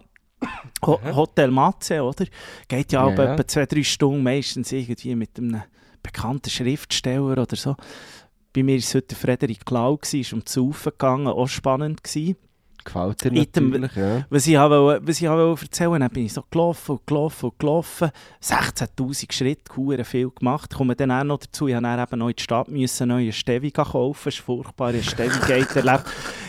[0.84, 2.26] Ho Hotel Matze, oder?
[2.68, 3.32] Geht ja, Ja, auch ja.
[3.34, 5.62] etwa zwei, drei Stunden, meistens irgendwie mit einem
[6.02, 7.74] bekannten Schriftsteller oder so.
[8.52, 12.36] Bei mir war es heute der Frederik Klau, ist um Saufen gegangen, auch spannend gewesen.
[12.84, 14.24] Gefällt dir natürlich, ja.
[14.30, 17.58] Was ich wollte, was ich wollte erzählen dann bin ich so gelaufen und gelaufen und
[17.58, 18.10] gelaufen.
[18.42, 20.74] 16'000 Schritte, hure viel gemacht.
[20.74, 23.32] Komme dann auch noch dazu, ich musste dann eben noch in die Stadt müssen, neue
[23.32, 24.20] Stevi kaufen.
[24.24, 26.04] Das ist furchtbar, ich habe Stevi-Gate erlebt.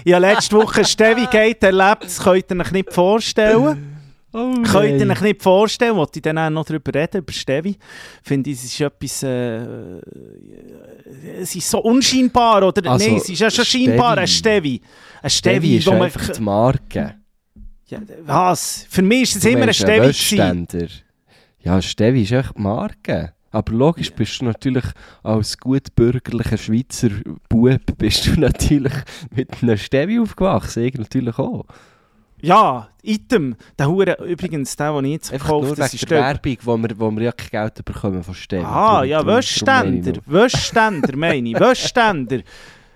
[0.06, 3.99] Ich habe letzte Woche Stevi-Gate erlebt, das könnt ihr euch nicht vorstellen.
[4.32, 7.76] Oh, Könnt ihr euch nicht vorstellen, wollte ich dann auch noch darüber reden, über Stevi.
[8.22, 9.66] Finde ich, es ist etwas, äh,
[11.40, 12.92] es ist so unscheinbar, oder?
[12.92, 14.82] Also, Nein, es ist ja schon scheinbar, ein Stevi.
[15.22, 16.02] Ein Stevi Stevi, ist wo man...
[16.04, 17.16] einfach die Marke.
[17.88, 18.86] Ja, was?
[18.88, 20.08] Für mich ist es immer ein Stevi.
[20.08, 20.88] Wäschständer.
[21.62, 23.34] Ja, Stevi ist echt die Marke.
[23.52, 24.86] Aber logisch bist du natürlich
[25.24, 27.10] als gut bürgerlicher Schweizer
[27.50, 28.94] Bub bist du natürlich
[29.36, 30.84] mit einem Stevi aufgewachsen.
[30.84, 31.66] Ich natürlich auch.
[32.42, 33.56] Ja, Item.
[33.78, 36.22] Der Hure, übrigens, der, den ich jetzt gekauft habe, das ist der.
[36.22, 38.64] Werbung, wo wir, wo wir ja kein Geld bekommen von Stevi.
[38.64, 40.12] Ah, ja, darum- darum meine Wäschständer.
[40.12, 40.42] ich nur.
[40.42, 41.60] Wäschständer, meine ich.
[41.60, 42.40] Wäschständer.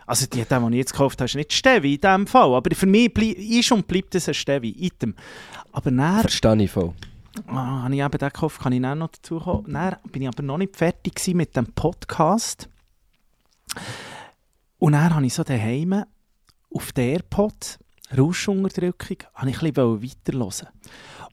[0.06, 2.54] Also, die, der, den ich jetzt gekauft habe, ist nicht Stevi in diesem Fall.
[2.54, 4.68] Aber für mich ist und bleibt es ein Stevi.
[4.78, 5.16] Item.
[5.72, 6.92] Aber dann Verstehe ich voll.
[7.48, 9.72] ah, habe ich eben den gekauft, kann ich dann noch dazu kommen.
[9.72, 12.68] Dann bin ich aber noch nicht fertig mit dem Podcast.
[14.80, 16.04] Und dann habe ich so daheim
[16.76, 17.80] auf der AirPods,
[18.18, 20.68] Rauschunterdrückung, habe ich ein bisschen weiterhören.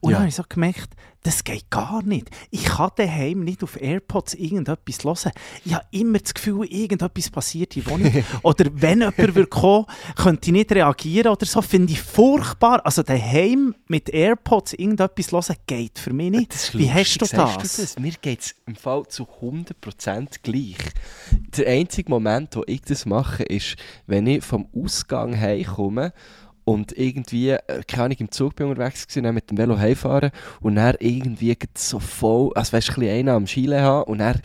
[0.01, 0.15] Und Ja.
[0.15, 0.89] dann habe ich so gemerkt,
[1.23, 2.31] das geht gar nicht.
[2.49, 5.31] Ich kann daheim nicht auf AirPods irgendetwas hören.
[5.63, 8.11] Ich habe immer das Gefühl, irgendetwas passiert in Wohnung.
[8.41, 11.61] oder wenn jemand würde kommen könnte ich nicht reagieren oder so.
[11.61, 12.83] Finde ich furchtbar.
[12.83, 16.53] Also daheim mit AirPods irgendetwas hören, geht für mich nicht.
[16.55, 17.75] Das Wie hast du lustig, sagst das?
[17.75, 17.99] das?
[17.99, 20.77] Mir geht es im Fall zu 100% gleich.
[21.55, 23.75] Der einzige Moment, wo ich das mache, ist,
[24.07, 26.13] wenn ich vom Ausgang heimkomme
[26.71, 30.31] und irgendwie, äh, keine Ahnung, im Zug bin unterwegs gewesen, dann mit dem Velo heimfahren
[30.61, 34.17] und dann irgendwie so voll, als wärst du ein bisschen einer am Schiele haben und
[34.19, 34.41] dann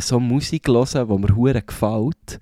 [0.00, 2.40] so Musik hören, die mir hure gefällt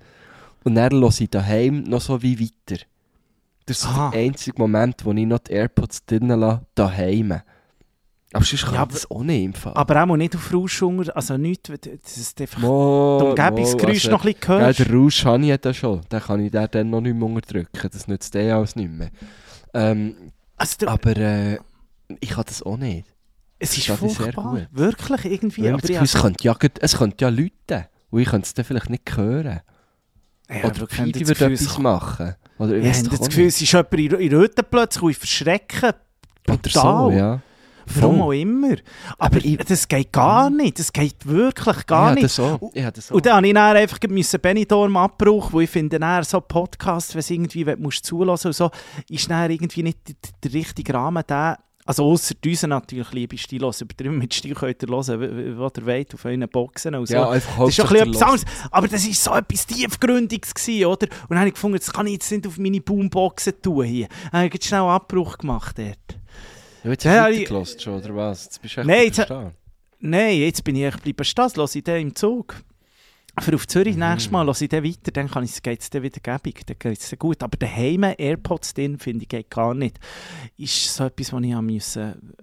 [0.63, 2.81] und dann höre ich daheim noch so wie weiter.
[3.65, 4.09] Das ist so Ah.
[4.11, 7.41] der einzige Moment, wo ich noch die AirPods drinnen lasse, daheim.
[8.31, 9.73] Aber sonst kann Ja, ich das auch nicht im Fall.
[9.75, 14.25] Aber auch nicht auf Rauschunger, also nichts, das ist einfach Mo, das Umgebungsgeräusch mo, noch
[14.25, 14.79] ein bisschen Gell, hörst.
[14.79, 16.01] den Rausch habe ich ja schon.
[16.11, 17.89] Den kann ich dann noch nicht mehr unterdrücken.
[17.91, 19.09] Das nützt der alles nicht mehr.
[19.73, 20.15] Ähm,
[20.57, 21.57] Also, aber äh,
[22.19, 23.07] ich habe das auch nicht.
[23.57, 24.67] es ist das ist sehr furchtbar, gut.
[24.71, 25.61] wirklich irgendwie.
[25.63, 27.85] Ja, aber Gefühl, es, könnte ja, es könnte ja läuten.
[28.11, 29.61] Und ich könnte es dann vielleicht nicht hören.
[30.49, 32.35] Ja, Oder das würde etwas machen.
[32.57, 33.55] Oder ich Ja, das Gefühl, nicht.
[33.55, 35.89] es ist jemand in, Hütte plötzlich und ich verschrecken.
[36.47, 36.71] Oder Brutal.
[37.11, 37.41] so, ja.
[37.95, 38.71] Warum auch immer.
[39.17, 40.79] Aber, Aber ich- das geht gar nicht.
[40.79, 42.25] Das geht wirklich gar ich nicht.
[42.25, 42.71] Das auch.
[42.73, 43.15] Ich das auch.
[43.15, 47.13] Und dann habe ich dann einfach müssen Benidorm abbruch, wo ich finde, dann so Podcast,
[47.15, 48.69] wenn es irgendwie wenn musst zulassen und so,
[49.09, 51.57] ist dann irgendwie nicht der, der richtige Rahmen da.
[51.85, 56.13] Also außer unseren natürlich, liebe Stilos, übertrieben mit Stil könnt ihr hören, was ihr wollt,
[56.13, 57.15] auf euren Boxen und so.
[57.15, 58.45] ja, einfach Das ist schon ein Hauptsache bisschen etwas der anderes.
[58.71, 61.07] Aber das war so etwas Tiefgründiges, gewesen, oder?
[61.23, 64.07] Und dann habe ich gefunden, das kann ich jetzt nicht auf meine Boomboxen tun hier.
[64.31, 66.18] Dann habe ich schnell Abbruch gemacht dort.
[66.83, 68.45] Ja, jetzt Ja, hast du ich- weitergelassen schon, oder was?
[68.45, 69.29] Jetzt bist du echt Nein, jetzt-
[70.01, 72.55] Nein, jetzt bin ich echt bleiben stehen, höre ich dann im Zug.
[73.41, 74.01] Für auf Zürich Mhm.
[74.09, 76.75] nächstes Mal höre ich dann weiter, dann kann ich, geht es dann wieder gäbig, dann
[76.77, 77.41] geht es gut.
[77.41, 79.97] Aber daheim AirPods drin, finde ich, geht gar nicht.
[80.57, 82.33] Ist so etwas, was ich haben müssen,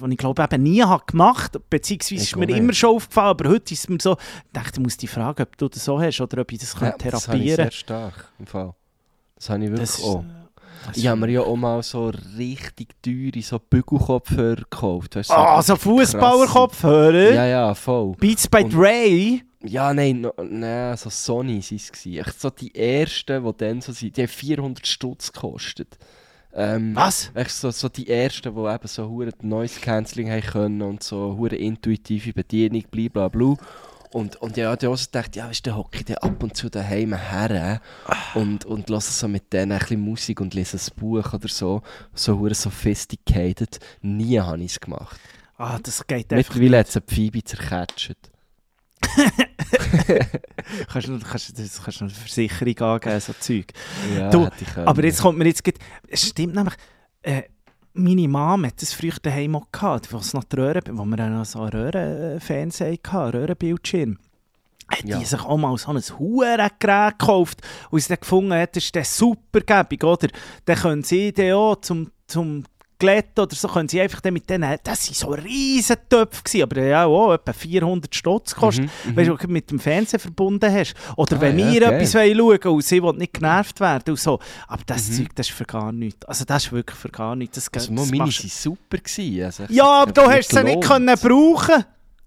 [0.00, 2.56] was ich glaube eben nie habe gemacht, beziehungsweise Ich ist mir nicht.
[2.56, 5.42] immer schon aufgefallen, aber heute ist es mir so, ich dachte, ich muss dich fragen,
[5.42, 7.70] ob du das so hast oder ob ich das Ja, kann das habe ich sehr
[7.70, 8.74] stark, im Fall.
[9.36, 10.24] Das habe ich wirklich Das auch.
[10.94, 15.16] Ich habe mir ja auch mal so richtig teure so Bügelkopfhörer gekauft.
[15.16, 17.32] Weißt, du, Ah, so Fußballerkopfhörer?
[17.34, 18.12] Ja, ja, voll.
[18.18, 19.40] Beats by Dre?
[19.66, 22.06] Ja, nein, no, nein so Sony waren es.
[22.06, 25.96] Echt so die ersten, die dann so sind, die haben 400 Stutz gekostet.
[26.56, 27.30] Ähm, Was?
[27.34, 31.36] Echt so, so die ersten, die eben so hure Noise Cancelling haben können und so
[31.36, 33.56] hure intuitive Bedienung, blablabla.
[34.14, 36.70] Und, und ja, die also gedacht, ja, weißt du, dann hocke ich ab und zu
[36.70, 37.80] daheim her
[38.34, 41.82] und, und höre so mit denen ein bisschen Musik und lese ein Buch oder so.
[42.14, 43.80] So hure sophisticated.
[44.02, 45.18] Nie habe ich es gemacht.
[45.56, 48.14] Ah, das geht einfach Mittlerweile hat es eine Phoebe zerketscht.
[50.92, 53.72] kannst du, kannst, du- das kannst eine Versicherung angeben, so Zeug.
[54.16, 54.48] Ja, Du.
[54.84, 55.64] Aber jetzt kommt mir jetzt...
[55.64, 56.74] grad- Es stimmt nämlich...
[57.22, 57.42] Äh,
[57.94, 61.44] meine Mom hat das früher daheim auch gehabt, wo noch die Röhren, wo wir noch
[61.44, 64.18] so einen Röhrenfernseher hatten, Röhrenbildschirm.
[64.88, 65.18] Hat Ja.
[65.18, 68.94] die sich auch mal so ein Hurengerät gekauft und sie dann gefunden hat, das ist
[68.96, 70.28] dann super gäbig, oder?
[70.66, 72.64] Dann können sie dann auch zum, zum
[72.98, 76.62] glätten oder so, können sie einfach dann mit denen, das waren so riesen Töpfe, gewesen,
[76.62, 80.94] aber ja auch etwa 400 Stutz gekostet, Mhm, weißt du, mit dem Fernsehen verbunden hast.
[81.16, 81.92] Oder Ah, wenn ja, wir geil.
[81.94, 84.38] etwas wollen schauen und sie will nicht genervt werden und so.
[84.68, 85.14] Aber das Mhm.
[85.14, 86.24] Zeug, das ist für gar nichts.
[86.26, 87.56] Also das ist wirklich für gar nichts.
[87.56, 88.98] Das, Also, das meine waren super.
[88.98, 89.44] Gewesen.
[89.44, 91.84] Also, ja, aber du hast sie nicht können brauchen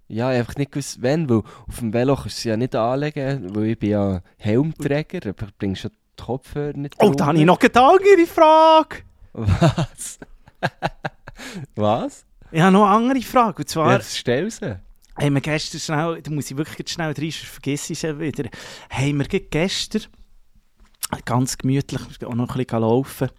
[0.10, 3.54] Ja, einfach nicht gewusst, wenn, weil auf dem Velo kannst du sie ja nicht anlegen,
[3.56, 7.46] weil ich bin ja Helmträger, aber bringst ja die Kopfhörer nicht Oh, da habe ich
[7.46, 8.98] noch eine andere Frage.
[9.34, 10.18] Was?
[11.76, 12.26] Was?
[12.52, 13.58] Ich habe noch eine andere Frage.
[13.60, 14.80] Und zwar, das stell sie.
[15.20, 18.20] haben wir gestern schnell, da muss ich wirklich jetzt schnell rein, sonst vergiss ich es
[18.20, 18.50] wieder.
[18.90, 20.04] Haben wir gestern
[21.26, 23.30] ganz gemütlich auch noch ein bisschen laufen.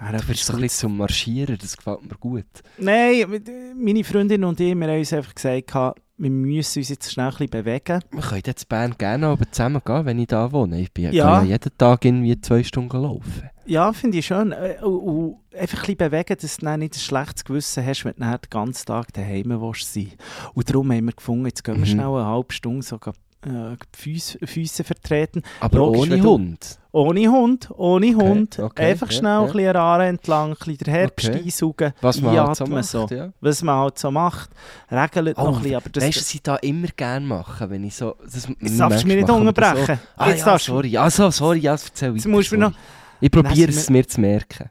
[0.00, 2.46] Du bist so ein bisschen zum Marschieren, das gefällt mir gut.
[2.78, 3.42] Nein,
[3.76, 5.74] meine Freundin und ich, wir haben uns einfach gesagt,
[6.18, 8.00] wir müssen uns jetzt schnell ein bisschen bewegen.
[8.10, 10.80] Wir können jetzt Bern gerne aber zusammen gehen, wenn ich da wohne.
[10.80, 13.48] Ich bin ja, gehe ja jeden Tag irgendwie zwei Stunden laufen.
[13.66, 14.52] Ja, finde ich schön.
[14.52, 18.20] Äh, Und, einfach ein bisschen bewegen, dass du nicht ein schlechtes Gewissen hast, wenn du
[18.24, 20.12] den ganzen Tag daheim willst sein
[20.54, 21.86] Und darum haben wir gefunden, jetzt gehen wir Mhm.
[21.86, 22.98] schnell eine halbe Stunde so
[23.46, 25.42] äh, Füße, Füße vertreten.
[25.60, 26.78] Aber Logisch, ohne Hund.
[26.90, 28.58] Ohne Hund, ohne Hund.
[28.58, 31.42] okay, einfach ja, schnell ein bisschen Rare entlang, ein bisschen den Herbst Okay.
[31.44, 33.06] einsaugen, Was man halt so macht, so.
[33.10, 33.32] ja.
[33.40, 34.50] Was man halt so macht.
[34.90, 37.70] Regelt Oh, noch ein bisschen, aber das, weißt du, was ich da immer gerne mache,
[37.70, 38.16] wenn ich so...
[38.24, 40.00] Das, jetzt darfst du mich nicht unterbrechen.
[40.16, 40.96] Ah, jetzt ja, sorry.
[40.96, 42.60] Also, sorry, ja, erzähl Jetzt musst sorry.
[42.62, 42.72] noch...
[43.20, 44.70] Ich probiere es mir zu merken.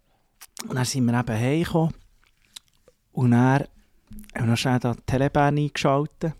[0.67, 1.93] Und dann sind wir eben heimgekommen.
[3.13, 3.65] Und dann haben
[4.35, 6.33] wir noch schnell da die Telebahn eingeschaltet.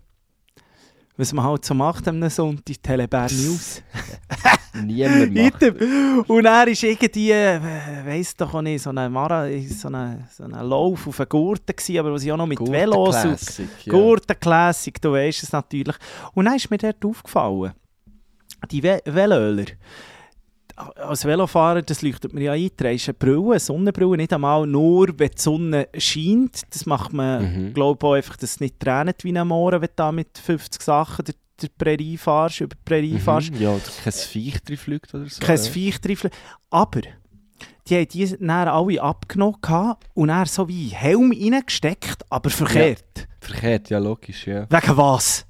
[1.18, 3.82] Was man halt so macht am Sonntag, die Telebahn aus.
[4.84, 6.30] Niemand macht.
[6.30, 7.60] Und er ist irgendwie, äh,
[8.06, 11.98] weiss doch auch nicht, so ein Mara, so ein so Lauf auf den Gurten gewesen,
[11.98, 13.92] aber was ich auch noch mit Gurten Velos Classic, ja.
[13.92, 15.96] Gurten Classic, du weißt es natürlich.
[16.34, 17.72] Und dann ist mir dort aufgefallen,
[18.70, 19.66] die Ve Velöler,
[20.96, 25.08] als Velofahrer, das leuchtet mir ja ein, trägst eine Brille, eine Sonnenbrille, nicht einmal nur,
[25.18, 26.62] wenn die Sonne scheint.
[26.74, 27.74] Das macht man, Mhm.
[27.74, 30.38] glaube ich, auch einfach, dass es nicht tränet wie am Morgen, wenn du da mit
[30.38, 33.14] 50 Sachen der, der Prärie fahrst, über die Prärie.
[33.18, 33.60] Mhm.
[33.60, 35.40] Ja, oder kein Viech drin fliegt oder so.
[35.40, 35.62] Kein ja.
[35.62, 36.16] Viech drin.
[36.70, 37.00] Aber
[37.88, 43.26] die haben die dann alle abgenommen und dann so wie Helm reingesteckt, aber verkehrt.
[43.40, 44.66] Verkehrt, ja, logisch, ja.
[44.70, 45.46] Wegen was?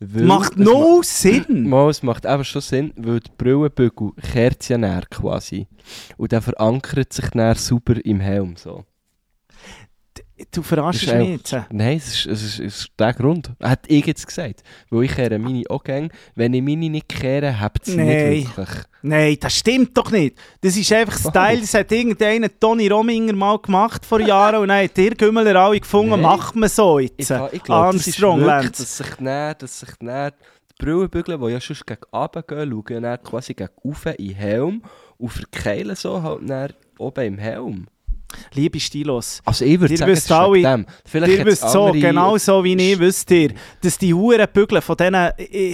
[0.00, 1.44] Weil Macht no Sinn.
[1.68, 5.66] Mal, es macht eben schon Sinn, weil die Brillenbügel kehrt ja näher quasi.
[6.16, 8.56] Und der verankert sich näher sauber im Helm.
[8.56, 8.84] So.
[10.50, 11.56] Du verarschst Das mich jetzt.
[11.70, 13.52] Nein, es ist, es, ist, es ist der Grund.
[13.62, 14.64] Hat ich jetzt gesagt.
[14.90, 16.08] Weil ich kehre meine auch gerne.
[16.34, 18.30] Wenn ich meine nicht kehre, habt sie Nein.
[18.30, 18.84] nicht wirklich.
[19.02, 20.36] Nein, das stimmt doch nicht.
[20.60, 24.82] Das ist einfach Style, das hat irgendeiner Toni Rominger mal gemacht vor Jahren und dann
[24.84, 26.22] hat der Gümmeler alle gefunden, Nein.
[26.22, 27.12] macht man so jetzt.
[27.20, 28.82] Ich, ich glaube, das Armstrong, wirklich, Lance.
[28.82, 33.02] dass sich näher, dass sich näher die Brillenbügel, die ja schon gegen runter gehen, schauen
[33.04, 34.82] dann quasi gegen rauf in den Helm
[35.16, 37.86] und verkeilen so halt näher oben im Helm.
[38.54, 40.86] Liebe Stilos, Also ich würde sagen, wisst alle- dem.
[41.04, 44.96] Vielleicht ihr wisst so, genau so wie ich, wisst ihr, dass die huren Bügel von
[44.96, 45.32] diesen äh,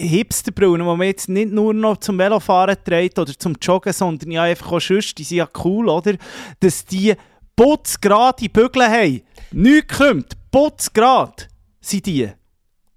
[0.08, 4.42] Hipsterbrillen, die man jetzt nicht nur noch zum Velofahren trägt oder zum Joggen, sondern ja
[4.44, 6.14] einfach auch sonst, die sind ja cool, oder?
[6.60, 7.14] Dass die
[7.56, 9.22] putzgerade Bügel haben.
[9.52, 11.44] Nichts kommt, putzgerade
[11.80, 12.30] sind die.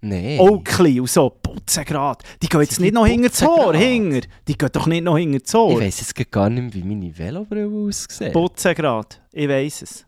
[0.06, 0.38] Nein.
[0.38, 2.24] Oakley und so, putzengrad.
[2.42, 4.20] Die gehen jetzt nicht die noch hinter das Ohr, hinger.
[4.46, 7.88] Die gehen doch nicht noch hinter das Ich weiss jetzt gar nicht, wie meine Velobrille
[7.88, 8.34] aussieht.
[8.34, 10.06] Putzengrad, ich weiss es.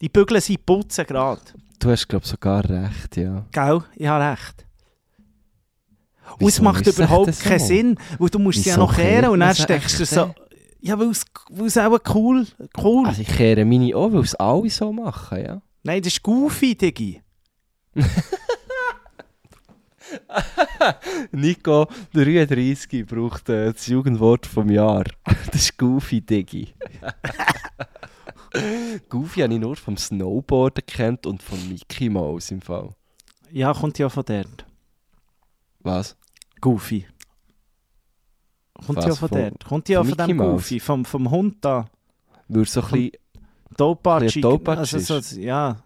[0.00, 1.52] Die Bügel sind putzengrad.
[1.78, 3.44] du hast, glaube ich, sogar recht, ja.
[3.52, 3.82] Gell?
[3.96, 4.66] Ich habe recht.
[6.38, 7.46] Und es Wieso macht überhaupt so?
[7.46, 10.34] keinen Sinn, weil du musst sie ja Wieso noch kehren und dann steckst du so...
[10.80, 12.46] Ja, weil es, auch cool...
[12.82, 13.06] cool.
[13.06, 15.62] Also ich kehre meine auch, weil es alle so machen, ja.
[15.82, 17.20] Nein, das ist goofy, Diggi.
[21.32, 25.04] Nico 33 braucht äh, das Jugendwort vom Jahr.
[25.24, 26.74] das ist Goofy Diggi.
[29.08, 32.90] Goofy habe ich nur vom Snowboarden kennt und von Mickey Mouse im Fall.
[33.50, 34.64] Ja, kommt ja von dort.
[35.80, 36.16] Was?
[36.60, 37.06] Goofy.
[38.86, 39.64] Kommt Was, ja von von- dort.
[39.64, 40.62] Kommt ja von von, dem Mouse?
[40.62, 41.86] Goofy, vom, vom Hund da.
[42.48, 43.10] Würde so ein bisschen,
[43.76, 45.76] Doparchik Also, so, ja.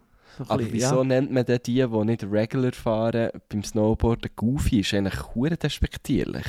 [0.47, 1.03] Aber bisschen, wieso ja.
[1.03, 4.79] nennt man denn die, die nicht regular fahren, beim Snowboarden Goofy?
[4.81, 6.45] Ist eigentlich hure despektierlich.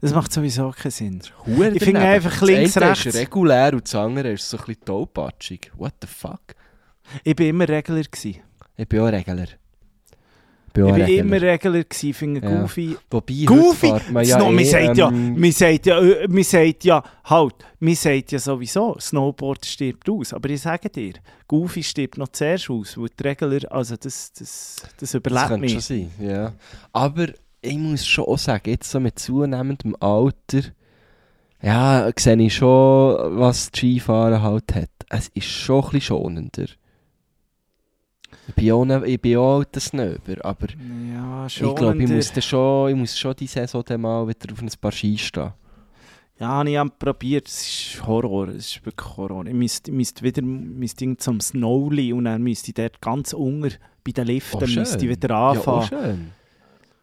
[0.00, 1.22] Das macht sowieso keinen Sinn.
[1.46, 3.06] Hure Ich finde einfach Das links, eine rechts.
[3.06, 5.70] ist regulär und das andere ist so ein bisschen taubpatschig.
[5.76, 6.40] What the fuck?
[7.24, 8.02] Ich bin immer Regler.
[8.02, 8.40] Gewesen.
[8.76, 9.46] Ich bin auch Regler.
[10.84, 11.24] Bin auch Ich bin Regler.
[11.24, 11.84] immer Regler.
[11.84, 12.14] Gewesen.
[12.14, 12.60] Finde Ja.
[12.60, 12.96] Goofy...
[13.10, 13.92] Wobei, Goofy!
[14.10, 17.02] man Das ja man, eh, sagt ja, ähm, man sagt ja, äh, man sagt ja,
[17.24, 20.32] halt, man sagt ja sowieso, Snowboard stirbt aus.
[20.32, 21.14] Aber ich sage dir,
[21.46, 25.68] Goofy stirbt noch zuerst aus, weil die Regler, also das, das, das Das überlebt könnte
[25.68, 25.84] schon mich.
[25.84, 26.52] sein, ja.
[26.92, 27.26] Aber
[27.60, 30.60] ich muss schon auch sagen, jetzt so mit zunehmendem Alter,
[31.60, 34.90] ja, sehe ich schon, was das Skifahren halt hat.
[35.10, 36.66] es ist schon ein bisschen schonender.
[38.48, 40.66] Ich bin auch, ne- ich bin auch alter Snöber, aber
[41.14, 41.68] Ja, schon.
[41.68, 44.70] ich glaube, ich muss, schon, ich muss schon die Saison dann mal wieder auf ein
[44.80, 45.52] paar Ski stehen.
[46.40, 47.48] Ja, ich habe probiert.
[47.48, 47.62] Es
[47.94, 48.48] ist Horror.
[48.48, 49.44] Es ist wirklich Horror.
[49.46, 53.70] Ich müsste, ich müsste wieder müsste zum Snowli und dann müsste ich dort ganz unter
[54.04, 55.88] bei den Liften Oh, müsste ich wieder Ja, auch anfangen.
[55.88, 56.30] schön.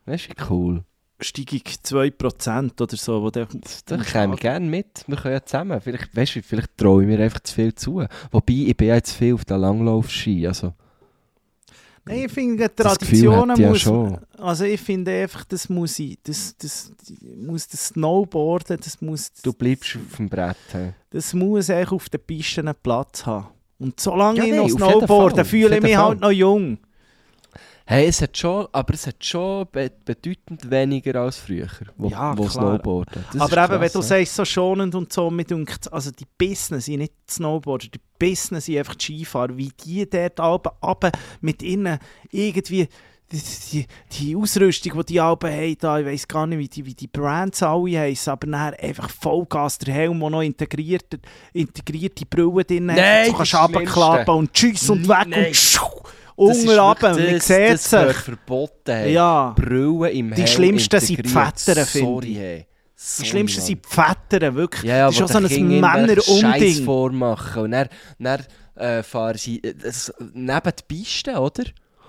[0.05, 0.83] Du, wie cool.
[1.19, 3.21] Steigung 2% oder so.
[3.21, 3.47] Wo der,
[3.85, 5.03] Da käme ich gerne mit.
[5.07, 5.81] Wir können ja zusammen.
[5.81, 8.05] Vielleicht, weißt du, vielleicht traue ich mir einfach zu viel zu.
[8.31, 10.47] Wobei, ich bin ja jetzt viel auf der Langlaufski.
[10.47, 10.73] Also,
[12.09, 13.81] ich finde, Traditionen ja muss...
[13.81, 14.17] schon.
[14.37, 16.17] Also ich finde einfach, das muss ich...
[16.23, 16.91] Das, das,
[17.37, 19.31] muss das Snowboarden, das muss...
[19.41, 20.57] du bleibst auf dem Brett.
[20.71, 20.93] hä?
[21.09, 23.47] Das muss eigentlich auf den Pisten einen Platz haben.
[23.79, 26.77] Und solange Ja, ich nein, noch Snowboarden, Fall, fühle ich mich jeden halt noch jung.
[27.87, 31.67] Hey, es hat schon, aber es hat schon be bedeutend weniger als früher,
[31.97, 32.49] wo, Ja, wo.
[32.49, 33.23] Snowboarden.
[33.31, 36.99] Das Aber eben, wenn du sagst, so schonend und so, dunkt, also die Business sind
[36.99, 41.99] nicht die Snowboarder, die Business sind einfach die Skifahrer, wie die dort runter, mit ihnen
[42.31, 42.87] irgendwie
[43.31, 46.85] die, die, die Ausrüstung, die die Alben haben, da, ich weiß gar nicht, wie die,
[46.85, 51.19] wie die Brands alle heißen, aber dann einfach Vollgas, der Helm, der noch integriert,
[51.53, 55.47] integrierte Brille drin hat, Nein, so kannst runterklappen und tschüss und weg Nein.
[55.47, 56.01] und schuh,
[56.35, 58.17] unten man das- sieht das gehört sich.
[58.23, 59.09] verboten.
[59.09, 59.53] Ja.
[59.55, 61.29] Brillen im Die schlimmsten sind die.
[61.29, 62.37] Väter, finde Sorry, ich.
[62.37, 62.59] hey.
[62.67, 63.65] Die Sorry, Schlimmsten Mann.
[63.67, 63.89] sind die
[64.31, 64.83] Väter, wirklich.
[64.83, 66.83] Ja, ja, das ist auch so ein Männerunding.
[66.85, 67.63] vormachen.
[67.63, 68.43] Und dann, dann
[68.75, 69.73] äh, fahren sie äh,
[70.33, 71.63] neben die Piste, oder?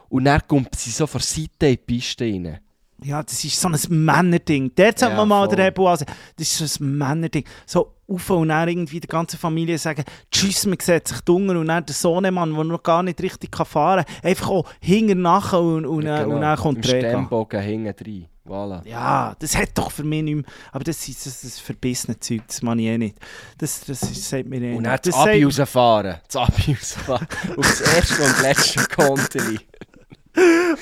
[0.09, 2.61] Und dann kommt sie so von Seite in die Piste rein.
[3.03, 4.71] Ja, das ist so ein Männerding.
[4.75, 5.57] Dort sollte Ja, man mal voll.
[5.57, 6.07] den Rebel ansehen.
[6.37, 7.45] Das ist so ein Männerding.
[7.67, 11.69] So auf und dann irgendwie der ganzen Familie sagen, tschüss, man sieht sich dunkel und
[11.69, 15.61] dann der Sohnemann, der noch gar nicht richtig kann fahren kann, einfach auch hinten nachher
[15.61, 17.11] und, und, Ja, und dann kommt Im der.
[17.11, 18.27] Stemmbogen hinten rein.
[18.47, 18.87] Voilà.
[18.87, 20.45] Ja, das hat doch für mich nicht mehr.
[20.71, 23.17] Aber das ist das, das verbissene Zeug, das mache ich eh nicht.
[23.59, 24.87] Das, das ist, sagt mir eh Und nicht.
[24.87, 26.15] dann das Abi rausfahren.
[26.29, 27.27] Das Abi rausfahren.
[27.57, 29.59] Auf das erste und letzte Konterli.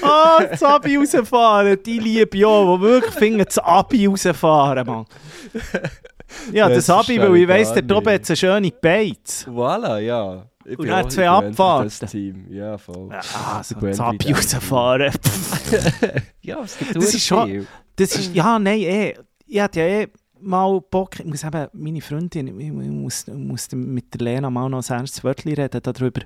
[0.02, 5.06] Ah, das Abi rausfahren, die liebe auch, die wirklich finden, das Abi rausfahren, Mann.
[6.52, 9.46] Ja, Das das Abi, weil ich weiss, der ich gar hat eine schöne Beiz.
[9.48, 10.46] Voilà, ja.
[10.66, 12.08] Ich Und dann auch- zwei ich Abfahrten.
[12.08, 12.46] Team.
[12.50, 13.10] Ja, voll.
[13.12, 15.12] Ah, so Ich ein rausfahren.
[16.42, 17.66] Ja, es gibt Das ist schon-.
[17.96, 19.14] Das ist, ja, nein, eh.
[19.46, 20.08] Ich hatte ja eh
[20.40, 24.50] mal Bock, ich muss eben, meine Freundin, ich, ich muss, ich muss mit der Lena
[24.50, 26.22] mal noch ein ernstes Wörtchen reden darüber.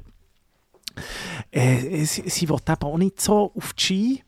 [1.50, 4.22] Äh, sie, sie will eben auch nicht so auf die Ski.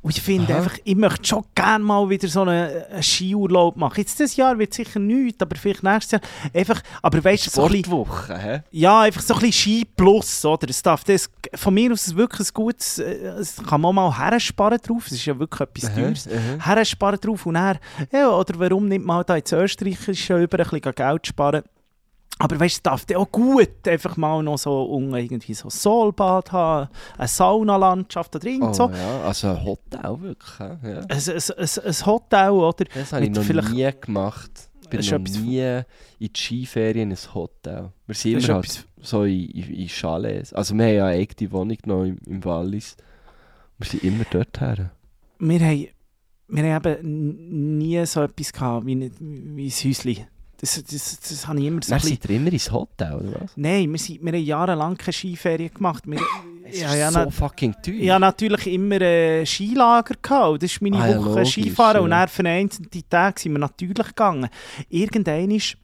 [0.00, 0.62] Und ich finde Aha.
[0.62, 3.98] einfach, ich möchte schon gerne mal wieder so einen, einen Skiurlaub machen.
[3.98, 6.20] Jetzt dieses Jahr wird sicher nichts, aber vielleicht nächstes Jahr.
[6.54, 8.62] Einfach, aber weißt du, so ein bisschen, hä?
[8.70, 10.68] ja, einfach so ein bisschen Ski plus, oder?
[10.70, 13.94] Es darf das, von mir aus ist es wirklich ein gutes, äh, es kann man
[13.94, 16.28] mal hersparen drauf, es ist ja wirklich etwas Teures.
[16.28, 16.64] aha.
[16.64, 17.78] Hersparen drauf und dann,
[18.12, 21.62] ja, oder warum nicht mal da ins Österreichische über ein bisschen Geld sparen.
[22.40, 25.70] Aber weißt du, es darf auch gut einfach mal noch so unten irgendwie so ein
[25.70, 28.90] Solbad haben, eine Saunalandschaft oder irgend Oh, so.
[28.90, 31.00] ja, also ein Hotel wirklich, ja.
[31.00, 32.84] Ein, ein, ein, Hotel, oder?
[32.94, 34.50] Das habe ich noch vielleicht- nie gemacht.
[34.82, 35.84] Ich bin noch etwas- nie in
[36.20, 37.90] die Skiferien in ein Hotel.
[38.06, 40.52] Wir sind immer halt etwas- so in, in, in Chalets.
[40.54, 42.96] Also wir haben ja eine eigene Wohnung noch im, im Wallis.
[43.78, 44.90] Wir sind immer dort her.
[45.40, 45.88] Wir haben,
[46.48, 50.26] wir haben eben nie so etwas gehabt wie, wie ein Häuschen.
[50.60, 52.18] Das, das, das habe ich immer so Dann ein bisschen...
[52.20, 53.52] seid ihr immer ins Hotel, oder was?
[53.56, 56.02] Nein, wir, sind, wir haben jahrelang keine Skiferien gemacht.
[56.06, 56.20] Wir,
[56.64, 57.94] Es ist ja, so fucking teuer.
[57.94, 60.14] Ich hatte natürlich immer äh, Skilager.
[60.20, 60.48] Gehabt.
[60.54, 62.02] und Das ist meine Ah, ja, Woche logisch, Skifahren.
[62.02, 62.18] Und ja.
[62.20, 64.48] dann für einzelne Tage sind wir natürlich gegangen.
[64.88, 65.76] Irgendein ist,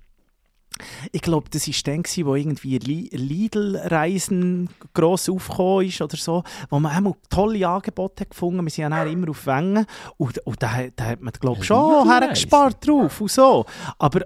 [1.12, 6.80] ich glaube, das war dann, wo irgendwie Li- Lidl-Reisen gross aufgekommen ist oder so, wo
[6.80, 9.87] man einmal tolle Angebote hat gefunden Wir sind ja dann immer auf Wengen.
[10.16, 13.20] Und, und da, da hat man, glaube ich, schon hergespart drauf.
[13.20, 13.64] Und so.
[13.98, 14.22] Aber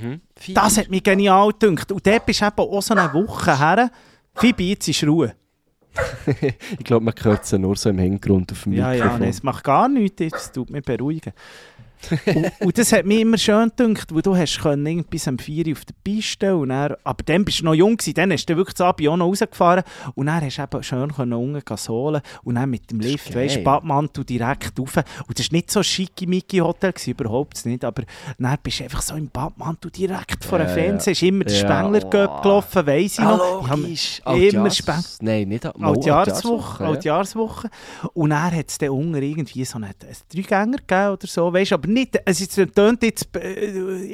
[0.00, 0.20] Mhm.
[0.54, 1.90] Das hat mich genial gedacht.
[1.92, 3.90] Und dort bist du eben auch so eine Woche her.
[4.34, 5.34] Phoebe, jetzt ist Ruhe.
[6.78, 9.20] ich glaube, man hört es nur so im Hintergrund auf dem Ja, ja, Mikrofon.
[9.20, 11.32] nein, es macht gar nichts, das tut mich beruhigen.
[12.34, 15.66] Und, und das hat mich immer schön gedacht, wo du hast können, bis um 4
[15.66, 18.46] Uhr auf der Piste und dann, aber dann bist du noch jung gewesen, dann hast
[18.46, 19.82] du wirklich das Abi auch noch rausgefahren
[20.14, 23.64] und dann hast du eben schön können unten sohlen und dann mit dem Lift, weißt.
[23.64, 28.02] Badmantel direkt rauf und das war nicht so ein schicki Hotel, gewesen, überhaupt nicht, aber
[28.38, 31.54] dann bist du einfach so im Badmantel direkt vor dem Ja, Fernseher, ist immer der
[31.56, 32.42] Ja, Spengler oh.
[32.42, 33.62] gelaufen, weiss ich noch.
[33.64, 34.20] Ich hab- logisch.
[34.24, 36.90] immer Altjahrs- Speng- Nein, nicht Al- mal Altjahreswoche, ja.
[36.90, 37.70] Altjahreswoche.
[38.14, 39.94] Und dann hat es dann unten irgendwie so einen, einen
[40.32, 43.64] Dreigänger gegeben oder so, weißt, aber nicht, es ist, tönt jetzt äh,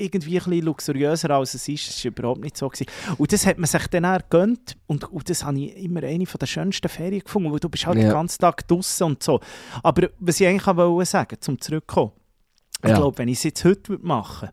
[0.05, 2.69] irgendwie ein bisschen luxuriöser als es ist, es war überhaupt nicht so.
[2.69, 2.87] Gewesen.
[3.19, 6.27] Und das hat man sich dann auch gegönnt und, und das habe ich immer eine
[6.27, 8.05] von der schönsten Ferien gefunden, weil du bist halt Ja.
[8.05, 9.41] den ganzen Tag draußen und so.
[9.83, 12.13] Aber was ich eigentlich auch wollte sagen, zum zurückkommen,
[12.83, 12.97] ich Ja.
[12.97, 14.49] glaube, wenn ich es jetzt heute würde machen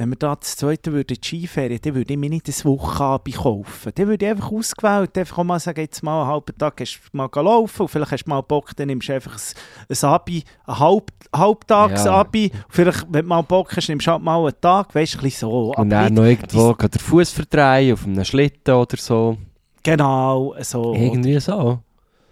[0.00, 3.92] wenn wir da das zweite würden Skiferien, dann würde ich mir nicht das Wochenabend kaufen.
[3.94, 7.00] Dann würde ich einfach ausgewählt, einfach auch mal sagen, jetzt mal einen halben Tag hast
[7.12, 10.08] du mal laufen und vielleicht hast du mal Bock, dann nimmst du einfach ein, ein
[10.08, 12.46] Abi, ein Halb, Halbtags-Abi.
[12.46, 12.60] Ja.
[12.70, 15.22] Vielleicht, wenn du mal Bock hast, nimmst du halt mal einen Tag, weißt du, ein
[15.22, 15.74] bisschen so.
[15.74, 19.36] Und dann noch irgendwo den Fuß verdrehen auf einem Schlitten oder so.
[19.82, 20.94] Genau, so.
[20.94, 21.80] Irgendwie so.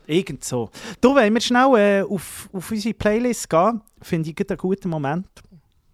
[0.07, 0.71] Irgend so.
[1.03, 3.83] Du, wollen wir schnell äh, auf, auf unsere Playlist gehen?
[4.01, 5.27] Finde ich einen guten Moment.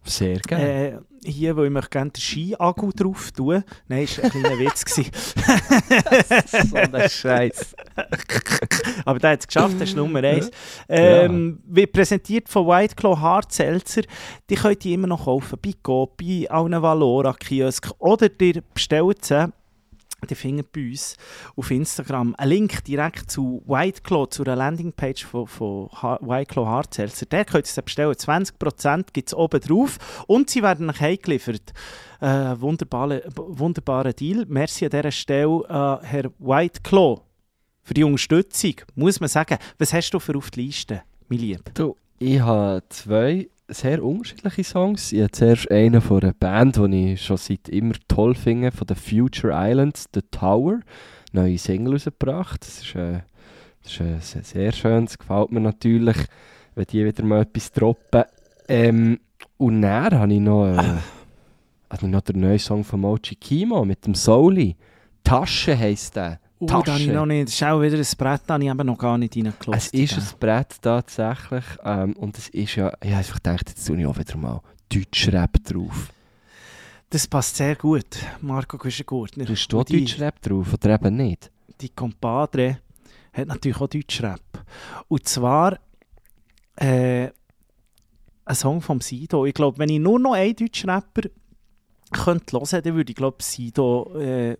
[0.04, 0.64] Sehr gerne.
[0.64, 3.64] Äh, hier, weil ich gerne den Ski-Akku drauf tun.
[3.88, 4.84] Nein, das war ein kleiner Witz.
[6.70, 7.74] so ein Scheiß.
[9.06, 10.50] Aber der hat es geschafft, das ist Nummer eins.
[10.88, 14.02] Ähm, Wird präsentiert von White Claw Hard Seltzer.
[14.50, 15.58] Die könnt ihr immer noch kaufen.
[15.62, 17.90] Bei Coop, bei allen Valora-Kiosk.
[17.98, 19.50] Oder ihr bestellt sie.
[20.26, 21.16] Die findet bei uns
[21.56, 26.52] auf Instagram einen Link direkt zu White Claw, zu einer Landingpage von, von Ha- White
[26.52, 27.26] Claw Hard Seltzer.
[27.26, 28.12] Der könnt ihr bestellen.
[28.12, 30.24] 20% gibt es oben drauf.
[30.26, 31.72] Und sie werden euch heimgeliefert.
[32.20, 32.26] Äh,
[32.60, 34.44] wunderbarer, wunderbarer Deal.
[34.48, 37.20] Merci an dieser Stelle, äh, Herr White Claw
[37.82, 39.58] für die Unterstützung, muss man sagen.
[39.78, 41.60] Was hast du für auf die Liste, mein Lieb?
[41.74, 45.12] Du, ich habe zwei sehr unterschiedliche Songs.
[45.12, 48.86] Ich habe zuerst einen von einer Band, die ich schon seit immer toll finde, von
[48.86, 50.80] den Future Islands, The Tower.
[51.32, 52.62] Neue Single rausgebracht.
[52.62, 53.20] Das ist, äh,
[53.82, 56.16] das ist äh, sehr, schön, das gefällt mir natürlich,
[56.74, 58.24] wenn die wieder mal etwas droppen.
[58.68, 59.18] Ähm,
[59.56, 60.98] und dann habe ich noch, äh,
[61.92, 64.76] ich noch den neuen Song von Mochi Kimo mit dem Souli.
[65.22, 66.38] Tasche heisst der.
[66.60, 67.48] Uh, da habe ich noch nicht.
[67.48, 69.72] Das ist auch wieder ein Brett, da habe ich eben noch gar nicht reingelassen.
[69.72, 71.64] Es ist ein Brett tatsächlich.
[71.84, 74.60] Ähm, und es ist ja, ich habe einfach gedacht, jetzt tue ich auch wieder mal
[74.88, 76.10] Deutschrap drauf.
[77.10, 78.06] Das passt sehr gut,
[78.40, 79.46] Marco Güschen-Gurtner.
[79.48, 81.50] Hast du die, Deutschrap drauf oder eben nicht?
[81.80, 82.78] die Compadre
[83.32, 84.40] hat natürlich auch Deutschrap.
[85.08, 85.78] Und zwar
[86.76, 87.28] äh,
[88.44, 89.46] ein Song vom Sido.
[89.46, 91.22] Ich glaube, wenn ich nur noch einen Deutschrapper
[92.10, 94.56] könnte hören, dann würde ich glaube Sido äh,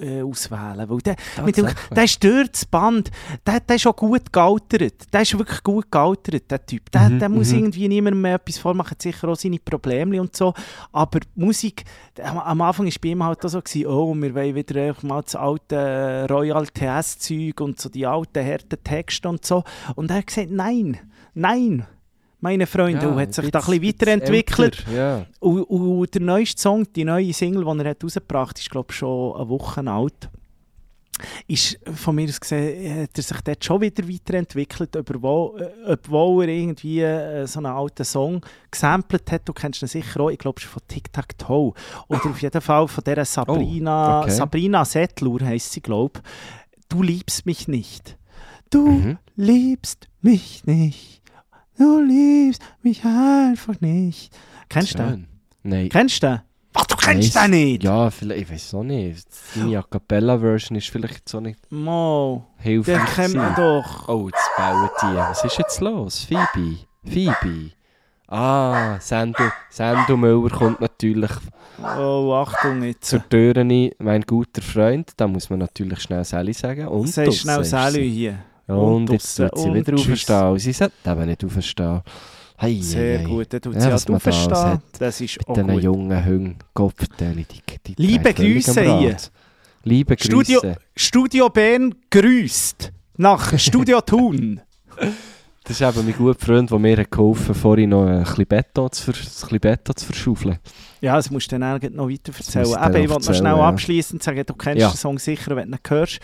[0.00, 0.88] äh, auswählen.
[0.88, 3.10] Weil der, mit dem, der stört das Band.
[3.46, 5.12] Der, der ist auch gut gealtert.
[5.12, 6.90] Der ist wirklich gut gealtert, der Typ.
[6.90, 7.58] Der, Mhm, der muss mhm.
[7.58, 8.90] irgendwie niemandem mehr etwas vormachen.
[8.92, 10.54] Hat sicher auch seine Probleme und so.
[10.92, 11.84] Aber Musik,
[12.22, 15.34] am, Anfang war bei ihm halt auch so, gewesen, oh, wir wollen wieder mal das
[15.34, 19.64] alte äh, Royal TS-Zeug und so die alten, harten Texte und so.
[19.96, 20.98] Und er hat gesagt, nein,
[21.34, 21.86] nein.
[22.40, 24.84] Meine Freunde, und hat sich da ein bisschen weiterentwickelt.
[24.94, 25.26] Ja.
[25.40, 28.88] Und, und der neueste Song, die neue Single, die er hat rausgebracht hat, ist glaube
[28.90, 30.30] ich schon eine Woche alt.
[31.46, 36.44] Ist von mir aus gesehen, hat er sich dort schon wieder weiterentwickelt, obwohl, äh, obwohl
[36.44, 39.42] er irgendwie äh, so einen alten Song gesampelt hat.
[39.46, 41.74] Du kennst ihn sicher auch, ich glaube, von Tic Tac Toe.
[42.08, 44.30] Oder auf jeden Fall von dieser Sabrina, Oh, okay.
[44.30, 46.78] Sabrina Settler heisst sie, glaube ich.
[46.88, 48.16] Du liebst mich nicht.
[48.70, 49.18] Du Mhm.
[49.36, 51.19] liebst mich nicht.
[51.80, 54.36] Du liebst mich einfach nicht.
[54.68, 55.26] Kennst du den?
[55.62, 55.88] Nein.
[55.88, 56.40] Kennst du den?
[56.74, 57.82] Ach, du kennst den nicht?
[57.82, 59.26] Ja, vielleicht, ich weiß auch nicht.
[59.56, 63.14] Deine A Cappella-Version ist vielleicht so nicht Mo, hilfreich.
[63.16, 63.54] den man gewesen.
[63.56, 64.08] doch.
[64.08, 65.16] Oh, jetzt bauen die.
[65.16, 66.24] Was ist jetzt los?
[66.24, 66.76] Phoebe?
[67.04, 67.70] Phoebe?
[68.28, 71.30] Ah, Sando, Sando Müller kommt natürlich
[71.82, 73.08] Oh, Achtung jetzt.
[73.08, 75.12] zur Tür rein, mein guter Freund.
[75.16, 76.86] Da muss man natürlich schnell Sally sagen.
[76.88, 78.38] Und draussen schnell Sally hier.
[78.76, 80.58] Und Und jetzt tut sie wieder aufstehen.
[80.58, 82.00] Sie sollte eben nicht aufstehen.
[82.60, 83.24] Hei, Sehr hei.
[83.24, 84.54] gut, dann tut Ja, sie halt aufstehen.
[84.54, 84.80] hat.
[84.98, 85.82] Das ist auch gut.
[85.82, 86.56] jungen Hunden.
[86.74, 89.16] Kopfteile, die, die Liebe Grüße hier.
[89.84, 90.76] Liebe Studio, Grüße.
[90.94, 94.60] Studio Bern grüßt nach Studio Thun.
[95.64, 98.90] Das ist eben mein guter Freund, der mir hat geholfen vorhin noch ein bisschen Beton
[98.90, 100.58] zu, ver ein bisschen Beton zu verschaufeln.
[101.00, 102.66] Ja, das musst du dann eigentlich noch weiter erzählen.
[102.66, 103.68] Eben, dann ich wollte noch schnell ja.
[103.68, 104.90] abschließend sagen, du kennst Ja.
[104.90, 106.20] den Song sicher, wenn du ihn hörst.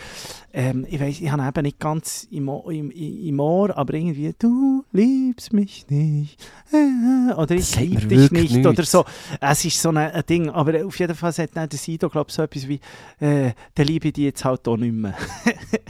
[0.53, 4.33] Ähm, ich weiss, ich habe eben nicht ganz im, Ohr- im, im Ohr, aber irgendwie,
[4.39, 6.39] du liebst mich nicht.
[6.71, 8.57] äh, Oder ich liebe dich nicht.
[8.57, 8.91] Oder nichts.
[8.91, 9.03] so.
[9.41, 10.49] Es ist so ein, ein Ding.
[10.49, 12.79] Aber auf jeden Fall sagt dann der Sido, glaube ich, so etwas wie,
[13.19, 15.13] äh, der liebe ich dich jetzt halt auch nicht mehr.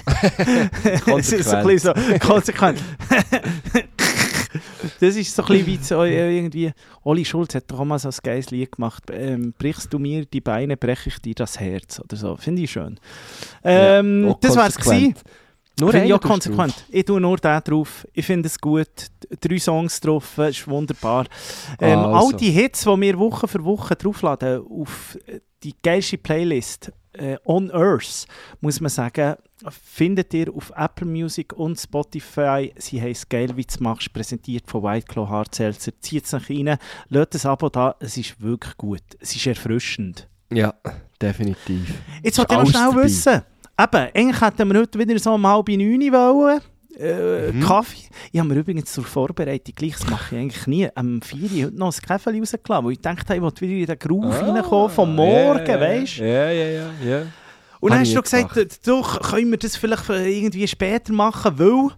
[1.18, 2.80] Es ist so ein bisschen so konsequent.
[5.00, 6.72] Das ist so ein bisschen wie so, äh, irgendwie,
[7.04, 9.04] Oli Schulz hat doch auch mal so ein geiles Lied gemacht.
[9.12, 12.36] Ähm, brichst du mir die Beine, breche ich dir das Herz oder so.
[12.38, 13.00] Finde ich schön.
[13.64, 15.14] Ähm, Ja, das gewesen.
[15.14, 15.24] konsequent.
[15.80, 16.74] Nur ich du konsequent.
[16.90, 18.08] Ich tue nur den drauf.
[18.14, 18.88] Ich finde es gut.
[19.42, 21.26] Drei Songs drauf, ist wunderbar.
[21.80, 22.28] Ähm, Also.
[22.28, 25.18] All die Hits, die wir Woche für Woche draufladen auf
[25.64, 28.28] die geilste Playlist äh, On Earth,
[28.62, 29.36] muss man sagen,
[29.70, 32.74] findet ihr auf Apple Music und Spotify.
[32.78, 35.92] Sie heisst «Geil, wie du machst», präsentiert von White Claw Hard Seltzer.
[36.00, 36.78] Zieht es nach rein,
[37.10, 37.96] lasst ein Abo da.
[38.00, 39.04] Es ist wirklich gut.
[39.20, 40.28] Es ist erfrischend.
[40.52, 40.74] Ja,
[41.22, 41.94] definitiv.
[42.24, 43.04] Jetzt wollte ich noch schnell dabei.
[43.04, 43.42] wissen.
[43.80, 46.62] Eben, eigentlich hätten wir heute wieder so um halb neun wollen.
[47.00, 47.62] Äh, Mhm.
[47.62, 48.10] Kaffee.
[48.32, 51.66] Ich habe mir übrigens zur Vorbereitung, gleich, das mache ich eigentlich nie, am 4 Uhr
[51.68, 54.90] heute noch ein Käfer rausgelassen, weil ich dachte, ich wollte wieder in den Groove reinkommen
[54.90, 56.24] vom Morgen, Ah, weißt du?
[56.28, 56.90] Ja, ja, ja.
[57.06, 57.22] ja.
[57.80, 61.92] Und dann hast du gesagt, du, können wir das vielleicht irgendwie später machen, weil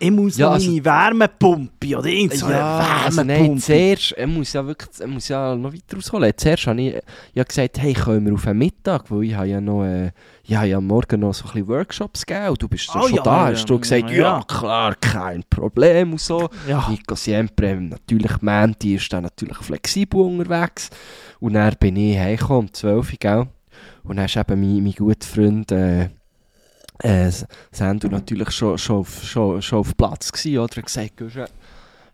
[0.00, 3.60] ich muss Ja, also- meine Wärmepumpe oder irgend so eine also nein, Wärmepumpe.
[3.62, 6.32] zuerst, er muss ja wirklich, er muss ja noch weiter ausholen.
[6.36, 6.94] Zuerst habe ich
[7.34, 10.10] ja gesagt, hey, können wir auf einen Mittag, weil ich habe ja noch, äh,
[10.44, 13.16] ich habe ja morgen noch so ein bisschen Workshops gegeben du bist ja Oh schon
[13.16, 14.16] ja, da, ja, hast du gesagt, ja.
[14.38, 16.48] ja, klar, kein Problem und so.
[16.66, 16.86] ja.
[16.88, 20.90] Nico Siempre, natürlich, Mandy ist dann natürlich flexibel unterwegs
[21.40, 23.46] und dann bin ich heimgekommen um 12 Uhr, gell?
[24.02, 26.08] Und dann ist eben mein, mein guter Freund, äh,
[27.02, 27.30] äh,
[27.70, 30.76] Sandu natürlich schon, schon, auf, schon, schon auf Platz gewesen, oder?
[30.76, 31.46] Er gesagt, «Guschen,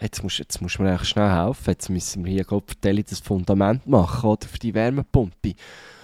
[0.00, 3.04] jetzt musst, jetzt musst du mir eigentlich schnell helfen, jetzt müssen wir hier Gott vertellen,
[3.08, 4.46] das Fundament machen, oder?
[4.46, 5.54] Für die Wärmepumpe.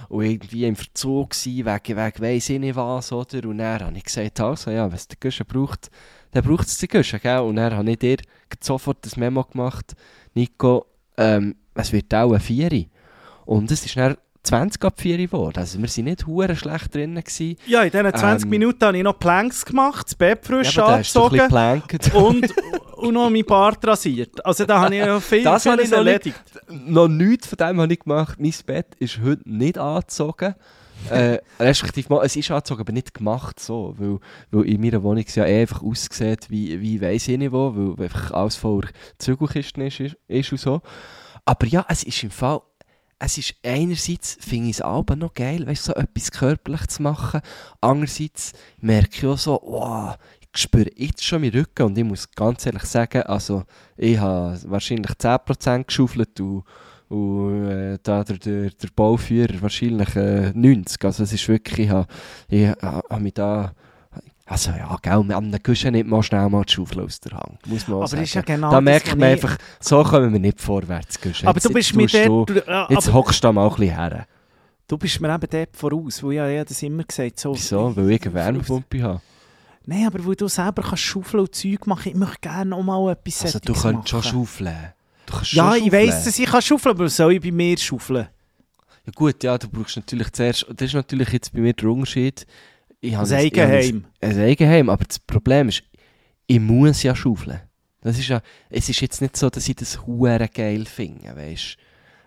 [0.09, 3.49] Und irgendwie im Verzug wegen, wegen weiss ich nicht was, oder?
[3.49, 5.91] Und dann habe ich gesagt, also ja, wenn es der Guschen braucht,
[6.33, 7.41] dann braucht es den Guschen, gell?
[7.41, 8.19] Und dann habe ich dir
[8.61, 9.95] sofort das Memo gemacht,
[10.35, 12.91] Nico, ähm, es wird auch ein Vieri.
[13.45, 15.59] Und es ist dann 20 ab 4 geworden.
[15.59, 17.23] Also wir waren nicht hure schlecht drinnen.
[17.23, 17.57] Gewesen.
[17.67, 20.87] ja, in diesen 20 Ähm, Minuten habe ich noch Planks gemacht, das Bett frisch Ja,
[20.87, 21.41] angezogen
[22.15, 22.53] und,
[22.97, 24.45] und noch mein Bart rasiert.
[24.45, 26.43] Also da habe ich ja viel, Das habe ich vieles noch nicht- erledigt.
[26.89, 28.41] noch nichts von dem habe ich gemacht.
[28.41, 30.55] Mein Bett ist heute nicht angezogen.
[31.11, 33.95] äh, respektive, es ist angezogen, aber nicht gemacht so.
[33.99, 34.19] Weil,
[34.51, 37.73] weil in meiner Wohnung es ja eh einfach aussieht, wie, wie weiss ich nicht wo,
[37.77, 38.89] weil einfach alles voller
[39.19, 40.81] Zügelkisten ist, ist, ist und so.
[41.45, 42.61] Aber ja, es ist im Fall,
[43.25, 47.41] es ist einerseits, finde ich es aber noch geil, weißt, so etwas körperlich zu machen.
[47.81, 52.29] Andererseits merke ich auch so, wow, ich spüre jetzt schon meinen Rücken und ich muss
[52.33, 53.63] ganz ehrlich sagen, also
[53.97, 56.65] ich habe wahrscheinlich 10% geschaufelt und,
[57.09, 61.05] und äh, der, der, der Bauführer wahrscheinlich äh, 90.
[61.05, 62.09] Also es ist wirklich, ich habe,
[62.49, 63.73] ich habe mich da,
[64.53, 67.67] also ja, gell, an einem Guschen nicht mal schnell mal die Schaufel aus der Hand,
[67.67, 68.23] muss man auch Aber sagen.
[68.23, 71.49] ist ja genau da merkt man ich- einfach, so kommen wir nicht vorwärts, Guschen.
[71.49, 72.51] Aber Jetzt- du bist mir dort...
[72.51, 74.27] Du, ja, jetzt hockst du da mal ein bisschen her.
[74.89, 77.55] du bist mir eben dort voraus, weil ich ja das immer gesagt so...
[77.55, 77.97] Wieso?
[77.97, 79.21] Weil ich eine Wärmepumpe habe.
[79.87, 83.11] Nein, aber weil du selber kannst schaufeln und Zeug machen, ich möchte gerne noch mal
[83.13, 84.77] etwas Also du könntest schon schaufeln.
[85.51, 88.29] Ja, ich weiss, dass ich kann schaufeln aber soll ich bei mir schaufeln?
[89.07, 92.47] Ja gut, ja, du brauchst natürlich zuerst, das ist natürlich jetzt bei mir der Unterschied.
[93.03, 94.05] Ich habe ein- Eigenheim.
[94.21, 95.83] Ein, ein Eigenheim, aber das Problem ist,
[96.47, 97.61] ich muss ja schaufeln.
[98.01, 98.41] Das ist ja,
[98.71, 101.77] es ist jetzt nicht so, dass ich das hure geil finde, weißt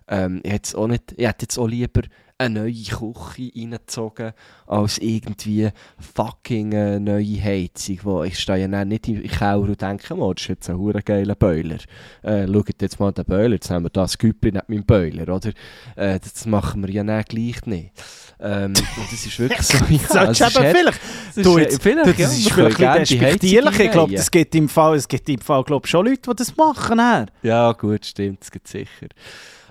[0.08, 2.02] ähm, ich, hätte auch nicht, ich hätte jetzt auch lieber
[2.38, 4.34] eine neue Küche reingezogen,
[4.68, 5.70] als irgendwie
[6.16, 10.44] fucking eine neue Heizung, wo ich stehe ja nicht im Keller und denke, oh, das
[10.44, 11.78] ist jetzt ein hure geiler Boiler.
[12.24, 15.34] Äh, schaut jetzt mal den Boiler, jetzt haben wir da das Güppli nicht meinem Boiler,
[15.34, 15.52] oder?
[15.96, 17.92] Äh, das machen wir ja dann gleich nicht.
[18.38, 19.78] Ähm, und das ist wirklich so,
[20.16, 21.00] ja, es ist eben vielleicht...
[21.30, 23.80] es ist, Du, äh, jetzt, vielleicht, du, ja, das ist vielleicht ein bisschen despektierlich.
[23.80, 26.56] Ich glaube, es gibt im Fall, es gibt im Fall glaub, schon Leute, die das
[26.58, 27.00] machen.
[27.44, 29.08] Ja, gut, stimmt, das gibt sicher.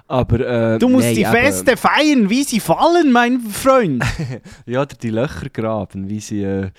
[0.07, 4.05] Aber, äh, Du musst nein, die Feste feiern, wie sie fallen, mein Freund.
[4.67, 6.71] Ja, oder die Löcher graben, wie sie, äh,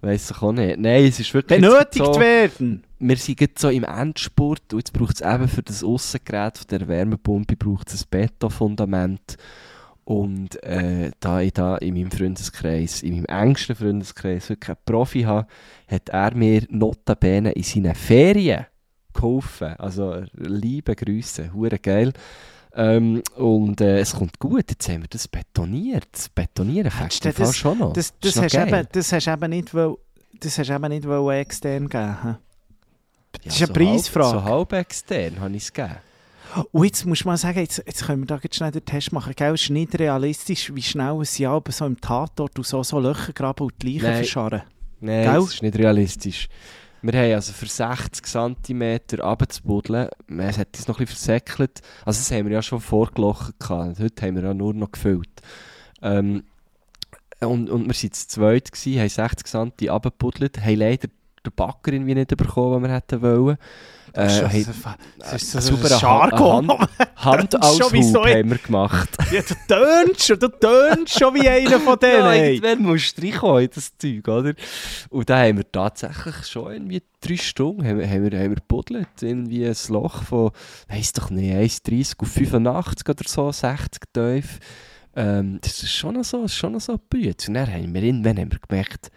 [0.00, 0.78] weiss ich auch nicht.
[0.78, 2.82] Nein, es ist wirklich Benötigt so, werden.
[2.98, 6.66] wir sind jetzt so im Endspurt und jetzt braucht es eben für das Aussengerät von
[6.70, 9.36] der Wärmepumpe braucht es ein Betonfundament.
[10.04, 15.22] Und äh, da ich da in meinem Freundeskreis, in meinem engsten Freundeskreis wirklich einen Profi
[15.22, 15.46] habe,
[15.88, 18.66] hat er mir notabene in seinen Ferien
[19.14, 19.74] geholfen.
[19.78, 22.12] Also liebe Grüße, hure geil.
[22.74, 26.06] Ähm, und äh, es kommt gut, jetzt haben wir das betoniert.
[26.12, 27.92] Das Betonieren fängt du im Fall das- schon noch.
[27.92, 29.94] Das, Ist das, noch hast eben, das hast eben nicht, weil,
[30.40, 32.16] das hast eben nicht extern geben.
[32.22, 32.34] hä?
[33.44, 34.30] Das ist Ja, eine so halb- Preisfrage.
[34.38, 35.96] So halb extern habe ich es gegeben.
[36.70, 39.32] Und jetzt muss man sagen, jetzt, jetzt können wir da jetzt schnell den Test machen.
[39.34, 39.54] Gell?
[39.54, 42.98] Es ist nicht realistisch, wie schnell es ja aber so im Tatort und so, so
[43.00, 44.62] Löcher graben und die Leichen verscharren.
[45.00, 45.34] Nein, Gell?
[45.40, 46.48] das ist nicht realistisch.
[47.02, 52.18] Wir haben also für 60 cm runterzubuddeln, es hat uns noch ein bisschen versäckelt, also
[52.18, 55.42] das haben wir ja schon vorgelochen gehabt, heute haben wir ja nur noch gefüllt.
[56.00, 56.44] Ähm,
[57.40, 61.08] und, und wir waren zu zweit, gewesen, haben 60 cm runtergebuddelt, haben leider
[61.44, 63.58] den Backer irgendwie nicht bekommen, den wir hätten wollen.
[64.14, 64.92] Äh, Das haben ist so-
[65.22, 66.68] das ist so ein Jargon.
[66.68, 68.24] Hand- Handaushub Sowieso.
[68.24, 69.08] haben wir gemacht.
[69.30, 72.14] Ja, du tönst schon, du tönst schon wie einer von denen.
[72.26, 74.54] Ja, irgendwann musst du reinkommen in das Zeug, oder?
[75.10, 79.08] Und da haben wir tatsächlich schon irgendwie drei Stunden haben, haben wir, haben wir gebuddelt.
[79.20, 80.50] Irgendwie ein Loch von,
[80.88, 81.52] weiss doch nicht,
[81.86, 84.58] 1,30 auf 85 oder so, 60 tief.
[85.14, 86.98] Ähm, das ist schon noch so, ist schon noch so ein.
[87.28, 89.10] Und dann haben wir irgendwann haben wir gemerkt,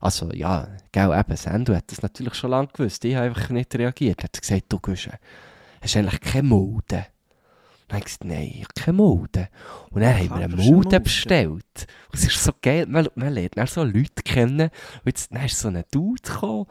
[0.00, 3.04] also ja, gell, eben, Sandu hat das natürlich schon lange gewusst.
[3.04, 4.20] Ich habe einfach nicht reagiert.
[4.20, 5.12] Er hat gesagt, du Guschen,
[5.82, 7.06] hast eigentlich keine Mulde.
[7.88, 9.48] Dann habe ich gesagt, nein, ich habe keine Mulde.
[9.90, 11.86] Und dann haben wir eine Mulde bestellt.
[12.12, 14.70] Und es ist so geil, man, man lernt dann so Leute kennen.
[14.70, 16.66] Und jetzt, dann ist so ein Dude gekommen,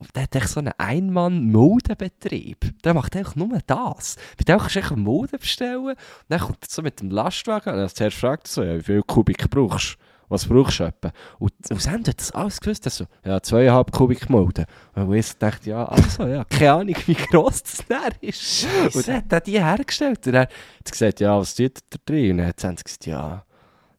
[0.00, 2.82] und der hat echt so einen Ein-Mann-Modebetrieb.
[2.84, 4.14] Der macht einfach nur das.
[4.36, 5.88] Bei dem kannst du eine Mode bestellen.
[5.88, 5.96] Und
[6.28, 7.74] dann kommt er so mit dem Lastwagen.
[7.74, 9.98] Und er zuerst fragt er so, ja, wie viel Kubik brauchst du?
[10.28, 11.12] Was brauchst du etwa?
[11.38, 12.86] Und aus dem hat das alles gewusst.
[12.86, 14.66] Er so, ja, zweieinhalb Kubik Mode.
[14.94, 18.66] Und ich dachte, ja, also, ja, keine Ahnung, wie gross das dann ist.
[18.94, 20.26] Und dann hat er die hergestellt.
[20.26, 20.50] Und er hat
[20.90, 22.32] gesagt, ja, was tut er drin?
[22.32, 23.44] Und dann hat sie gesagt, ja,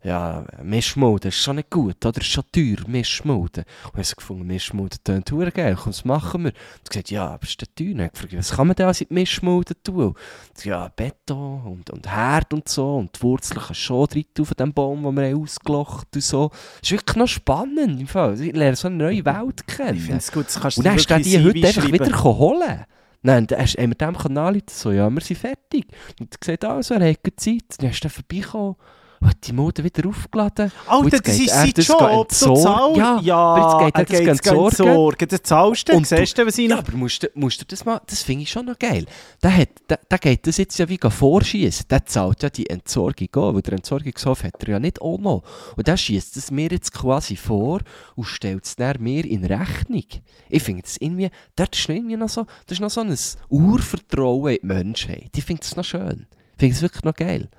[0.01, 2.21] ja, Mischmode ist schon nicht gut, oder?
[2.21, 3.65] Ist schon teuer, Mischmode.
[3.91, 6.51] Und ich habe gefunden, Mischmode tönt verdammt geil, komm, was machen wir?
[6.51, 7.87] Und gesagt, ja, aber ist das teuer?
[8.05, 10.15] Ich gefragt, was kann man denn alles in die Mischmode tun?
[10.55, 14.25] Und ja, Beton und, und Herd und so, und die Wurzeln kannst du schon drin
[14.33, 16.49] tun von dem Baum, den wir ausgelocht und so.
[16.49, 18.39] Das ist wirklich noch spannend, im Fall.
[18.39, 19.97] Ich lerne so eine neue Welt kennen.
[19.97, 22.23] Ich finde es gut, das kannst du Und dann hast du die heute einfach wieder
[22.23, 22.85] holen
[23.21, 25.87] Nein, dann hast- haben wir dem Kanal so, ja, wir sind fertig.
[26.21, 27.63] Und er gesagt, also, er hat Zeit.
[27.79, 28.75] Dann ist er vorbeigekommen
[29.21, 30.71] hat die Mode wieder aufgeladen.
[30.87, 32.63] Alter, jetzt das ist sein das Job, entsorgen.
[32.63, 32.97] zahlst.
[32.97, 34.87] Ja, ja aber jetzt geht er das geht's gehen entsorgen.
[34.87, 35.27] entsorgen.
[35.29, 37.85] Das zahlst du, Und siehst du, was ich Ja, aber musst du, musst du das
[37.85, 39.05] mal, das finde ich schon noch geil.
[39.43, 41.85] Der, hat, der, der geht das jetzt ja wie vorschießen.
[41.89, 45.43] Der zahlt ja die Entsorgung auch, weil der Entsorgungshof hat er ja nicht auch noch.
[45.75, 47.79] Und der schießt es mir jetzt quasi vor
[48.15, 50.03] und stellt es dann mir in Rechnung.
[50.49, 53.15] Ich finde das irgendwie, dort ist noch irgendwie noch so, das ist noch so ein
[53.49, 55.29] Urvertrauen in die Menschheit.
[55.35, 56.27] Ich finde das noch schön.
[56.53, 57.49] Ich finde es wirklich noch geil.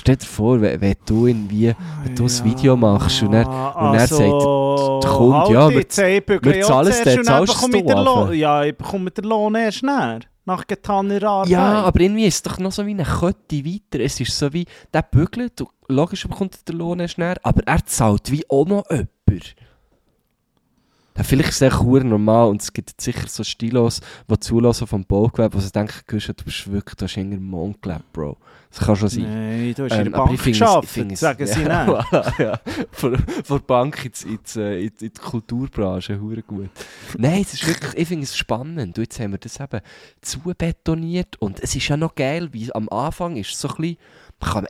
[0.00, 1.74] Stell dir vor, wenn, wenn du irgendwie,
[2.04, 5.76] wenn du ein Video machst und dann, und sagt also, der Kunde, halt ja, wir-
[6.42, 7.60] wir zahlen es dann zahlst ich
[8.28, 8.32] du.
[8.32, 10.20] Ja, ich bekomme den Lohn erst näher.
[10.46, 11.48] Nach getaner Arbeit.
[11.50, 14.02] Ja, aber irgendwie ist es doch noch so wie eine Kette weiter.
[14.02, 17.84] Es ist so wie, der bügelt logisch bekommt er den Lohn erst näher, aber er
[17.84, 19.54] zahlt wie auch noch jemand.
[21.22, 25.56] Vielleicht ist es echt normal und es gibt sicher so Stilos, die zulassen vom Baugewerbe,
[25.56, 28.36] wo sie denken, du bist wirklich, du hast in den Mond gelebt, Bro.
[28.70, 29.22] Das kann schon sein.
[29.24, 32.60] Nein, du hast in Ähm, der aber Bank gearbeitet, sagen sie ja, voilà, ja.
[32.92, 36.70] Von, von der Bank ins, ins, äh, in, in die Kulturbranche, hure gut.
[37.18, 38.96] Nein, es ist wirklich, ich finde es spannend.
[38.96, 39.80] Und jetzt haben wir das eben
[40.20, 43.96] zubetoniert und es ist ja noch geil, wie am Anfang ist es so ein bisschen,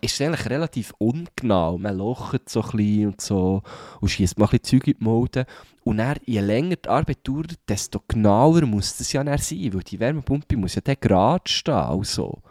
[0.01, 1.79] ist es eigentlich relativ ungenau.
[1.79, 3.63] Man locht so ein bisschen und so
[4.01, 5.47] und schießt mal ein bisschen Zeug in die Mode.
[5.85, 9.83] Und dann, je länger die Arbeit dauert, desto genauer muss das ja dann sein, weil
[9.83, 12.43] die Wärmepumpe muss ja dann gerade stehen und so.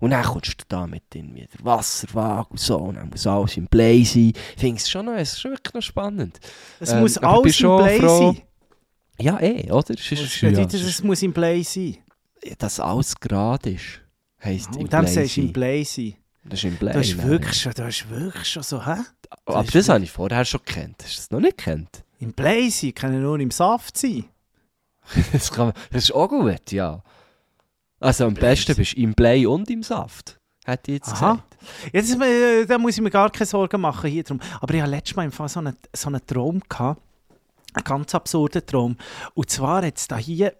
[0.00, 3.56] Und dann kommst du da mit irgendwie der Wasserwagen und so, und dann muss alles
[3.56, 4.32] im Play sein.
[4.54, 6.38] Ich finde es schon, noch, es ist schon wirklich noch spannend.
[6.78, 8.42] Es Ähm, muss alles im Play froh- sein.
[9.20, 9.94] Ja, eh, oder?
[9.94, 11.96] Es ist, ja, bedeutet, es es ist, muss im Play sein.
[12.58, 14.00] dass alles gerade ist,
[14.44, 15.52] heisst im Und dem Play sagst du im.
[15.52, 16.14] Play sein.
[16.48, 16.94] Das ist im Play.
[16.94, 17.28] Hast nein.
[17.28, 18.96] wirklich schon, du hast wirklich schon so, hä?
[19.44, 20.96] Aber ist das habe ich vorher schon gekannt.
[21.02, 22.04] Hast du das noch nicht gekannt?
[22.20, 24.24] Im Play sein, kann nur im Saft sein.
[25.32, 27.02] Das, kann, das ist auch gut, ja.
[28.00, 30.38] Also am besten bist du im Play und im Saft.
[30.64, 31.32] Hätte ich jetzt Aha.
[31.32, 31.48] gesagt.
[31.92, 34.38] Jetzt, äh, da muss ich mir gar keine Sorgen machen hier drum.
[34.60, 37.00] Aber ich hatte letztes Mal im Fall so einen, so einen Traum gehabt.
[37.72, 38.96] Einen ganz absurden Traum.
[39.34, 40.54] Und zwar jetzt da hier,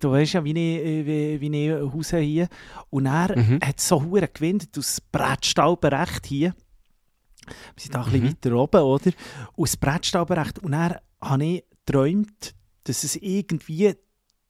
[0.00, 2.48] du weißt ja, wie ich, äh, wie, wie ich Hause hier.
[2.90, 3.58] Und er Mhm.
[3.62, 6.54] hat so hure gewindet aus Brettstaubenrecht hier.
[7.46, 8.28] Wir sind da ein bisschen Mhm.
[8.30, 9.10] weiter oben, oder?
[9.56, 10.58] Aus Brettstaubenrecht.
[10.60, 12.54] Und dann habe ich geträumt,
[12.84, 13.94] dass es irgendwie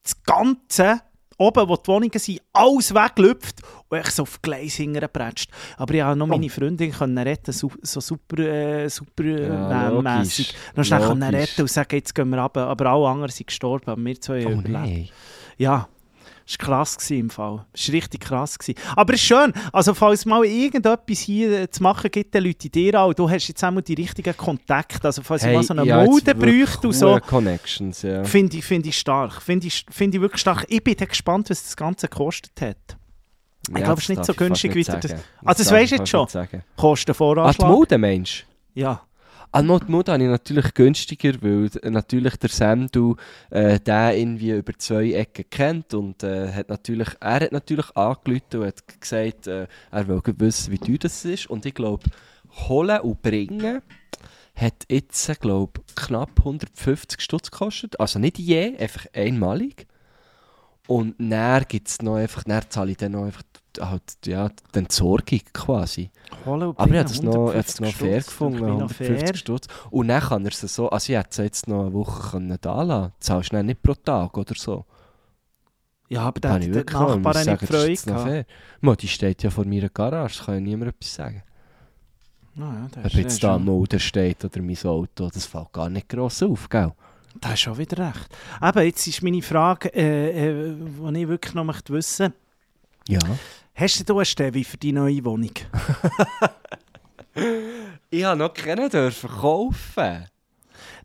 [0.02, 1.00] das Ganze
[1.38, 3.56] oben, wo die Wohnungen sind, alles weglüpft
[3.88, 5.50] und ich so auf die Gleise hinterbretscht.
[5.76, 9.90] Aber ich konnte noch meine Freundin können retten, so, so super, äh, super äh, Ja,
[10.00, 10.48] mässig.
[10.48, 10.54] logisch.
[10.76, 12.66] Noch schnell können retten und sagen, jetzt gehen wir runter.
[12.68, 14.68] Aber alle anderen sind gestorben, aber wir zwei Oh überlebt.
[14.68, 15.08] nein.
[15.58, 15.88] Ja,
[16.46, 17.64] das war krass im Fall.
[17.72, 18.58] Das war richtig krass.
[18.58, 18.78] Gewesen.
[18.96, 22.68] Aber es ist schön, also falls mal irgendetwas hier äh, zu machen gibt, dann Leute
[22.68, 23.14] dir auch.
[23.14, 25.04] Du hast jetzt einmal die richtigen Kontakte.
[25.04, 28.24] Also falls ich mal so eine ja, Mode bräuchte und so, Connections, ja.
[28.24, 29.40] finde ich, find ich stark.
[29.40, 30.66] Finde ich, find ich wirklich stark.
[30.68, 32.96] Ich bin gespannt, was das Ganze gekostet hat.
[33.68, 35.12] Ich Ja, glaube, es ist das nicht so günstig, du das-.
[35.12, 36.62] Also, das darf weisst du jetzt nicht sagen.
[37.60, 37.64] Ah, die.
[37.72, 38.80] Mode meinst du?
[38.80, 39.02] ja.
[39.56, 43.14] Die Mode habe ich natürlich günstiger, weil natürlich der Sandu
[43.50, 48.42] äh, den irgendwie über zwei Ecken kennt und äh, hat natürlich, er hat natürlich angerufen
[48.54, 52.04] und hat gesagt, äh, er will wissen, wie teuer das ist und ich glaube,
[52.68, 53.80] holen und bringen
[54.56, 59.86] hat jetzt, glaube knapp 150 Stutz gekostet, also nicht je, einfach einmalig.
[60.86, 63.42] Und dann gibt es noch einfach, dann zahle ich dann noch einfach
[63.80, 66.10] halt, ja, die Entsorgung quasi.
[66.44, 68.26] Und Aber ich bringen, habe es noch, es noch 150 fair Stutz.
[68.26, 69.34] gefunden, Finde ich noch 150 fair.
[69.36, 69.66] Stutz.
[69.90, 72.58] Und dann kann er es so, also ich hätte es jetzt noch eine Woche können
[72.60, 74.84] da lassen Zahlst du dann nicht pro Tag oder so.
[76.08, 78.50] Ja, aber Da da habe hat ich der Nachbar ist Freude gehabt.
[78.80, 81.42] Mo, die steht ja vor meiner Garage, kann ja niemand etwas sagen.
[82.56, 86.08] Ja, das Ob jetzt da ein Motor steht oder mein Auto, das fällt gar nicht
[86.08, 86.92] gross auf, gell?
[87.40, 88.28] Da hast schon wieder recht.
[88.60, 92.32] Aber jetzt ist meine Frage, äh, äh, die ich wirklich noch möchte wissen
[93.08, 93.18] Ja.
[93.74, 95.52] Hast du eine Stevi für die neue Wohnung?
[98.10, 100.26] Ich habe noch keinen dürfen kaufen.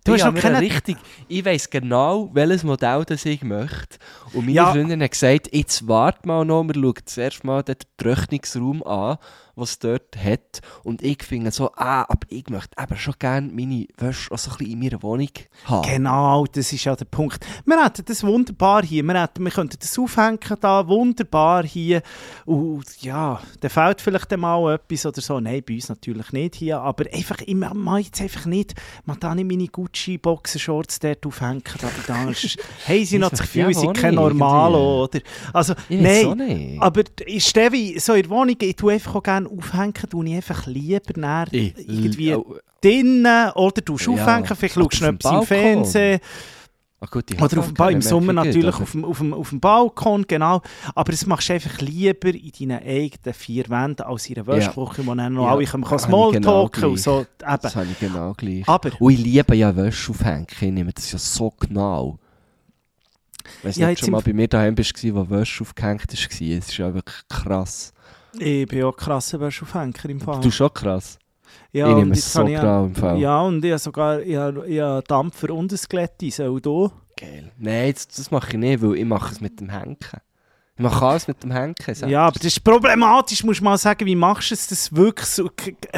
[0.04, 0.96] Du ich hast noch keinen- richtig,
[1.28, 3.98] ich weiss genau, welches Modell das ich möchte.
[4.34, 4.72] Und meine Ja.
[4.72, 9.18] Freundin hat gesagt, jetzt warte mal noch, wir schauen zuerst mal den Trocknungsraum an,
[9.60, 10.62] was es dort hat.
[10.84, 14.52] Und ich finde so, ah, aber ich möchte eben schon gerne meine Wäsche auch so
[14.52, 15.30] ein bisschen in meiner Wohnung
[15.66, 15.90] haben.
[15.90, 17.46] Genau, das ist ja der Punkt.
[17.66, 19.04] Wir hätten das wunderbar hier.
[19.04, 22.02] Wir, hätten, wir könnten das aufhängen da, wunderbar hier.
[22.46, 25.40] Und ja, da fehlt vielleicht mal etwas oder so.
[25.40, 26.80] Nein, bei uns natürlich nicht hier.
[26.80, 31.64] Aber einfach, ich mache jetzt einfach nicht, man da nicht meine Gucci-Boxershorts dort aufhängen.
[31.82, 32.58] Aber da ist,
[32.88, 35.20] haben sie noch das Gefühl, sie sind kein Normalo, oder?
[35.54, 36.38] Also, Ich nein.
[36.38, 36.82] nicht.
[36.82, 37.04] Aber
[37.38, 41.14] Stevi, so in der Wohnung, ich tue einfach auch gerne aufhängen, tue ich einfach lieber
[41.20, 44.12] näher irgendwie oh, drinnen oder du Ja.
[44.24, 45.46] aufhängen, vielleicht schaust du etwas im.
[45.46, 46.20] Fernsehen.
[47.02, 49.50] ah gut, ich Oder auf dem ba im Sommer natürlich auf dem, auf, dem, auf
[49.50, 50.62] dem Balkon, genau.
[50.96, 55.06] Aber das machst du einfach lieber in deinen eigenen vier Wänden als in einer Wäschwoche,
[55.06, 56.42] wo dann noch Ja, alle können habe ich Smalltalken
[56.82, 57.26] genau und so.
[57.38, 57.76] Das Eben.
[57.76, 58.68] habe ich genau gleich.
[58.68, 60.48] Aber, Und ich liebe ja Wäsche aufhängen.
[60.50, 62.20] Ich nehme das ja so genau.
[63.64, 66.14] Weißt du, Ja, ja, jetzt schon mal bei mir daheim bist, wo Wäsche aufgehängt war?
[66.14, 67.94] Es ist ja wirklich krass.
[68.38, 70.42] Ich bin ja krasser Wäscheaufhänger im Fall.
[70.42, 71.18] Du schon krass.
[71.72, 73.18] ja, ich nehme es so genau im Fall.
[73.20, 76.92] Ja, und ich habe sogar ich habe, ich habe Dampfer und ein Skelett auch hier.
[77.18, 77.52] Geil.
[77.58, 80.22] Nein, das, das mache ich nicht, weil ich mache es mit dem Henken.
[80.80, 81.94] Ich mache alles mit dem Henken.
[81.94, 84.96] sag Ja, aber das ist problematisch, muss man mal sagen, wie machst du es das
[84.96, 85.50] wirklich so?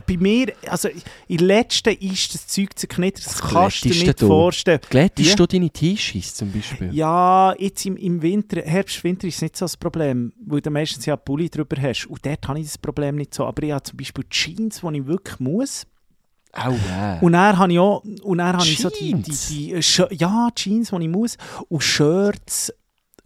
[0.07, 0.89] Bei mir, also
[1.27, 4.25] in letzten ist das Zeug zerknittert, das Was kannst du dir nicht du?
[4.25, 4.79] vorstellen.
[4.89, 5.35] Glättest Ja.
[5.35, 6.91] du deine T-Shirts zum Beispiel?
[6.95, 10.71] Ja, jetzt im, im Winter, Herbst, Winter ist es nicht so das Problem, weil du
[10.71, 12.07] meistens ja Pulli drüber hast.
[12.07, 13.45] Und dort habe ich das Problem nicht so.
[13.45, 15.85] Aber ich habe zum Beispiel Jeans, die ich wirklich muss.
[16.53, 17.19] Au, äh.
[17.21, 19.47] Und dann habe ich auch, und dann habe ich so die, die, Jeans?
[20.09, 21.37] die, ja, Jeans, die ich muss.
[21.69, 22.73] Und Shirts,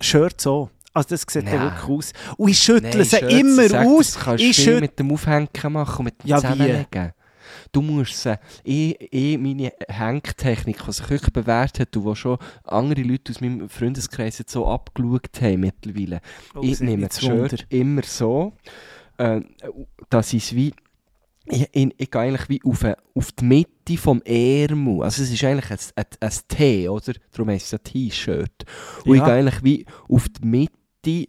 [0.02, 0.70] Shirts auch.
[0.96, 2.12] Also das sieht ja wirklich aus.
[2.38, 4.14] Und ich schüttle Nein, sie immer sag, aus.
[4.14, 6.42] Das kannst Ich du viel mit dem Aufhängen machen und mit dem Ja, wie?
[6.42, 7.14] Zusammenlegen.
[7.72, 12.38] Du musst sie, ich, ich meine Hängtechnik, die sich wirklich bewährt hat und die schon
[12.64, 16.22] andere Leute aus meinem Freundeskreis jetzt so abgeschaut haben mittlerweile.
[16.56, 17.20] Oh, ich nehme das.
[17.22, 18.54] Shirt immer so,
[19.18, 19.42] äh,
[20.10, 20.74] dass ich es wie,
[21.48, 22.84] ich, ich, ich gehe eigentlich wie auf,
[23.14, 27.14] auf die Mitte vom Ärmel, also es ist eigentlich ein, ein, ein T, oder?
[27.32, 28.66] Darum heisst es ein T-Shirt.
[29.06, 29.26] Und ich Ja.
[29.26, 30.74] gehe eigentlich wie auf die Mitte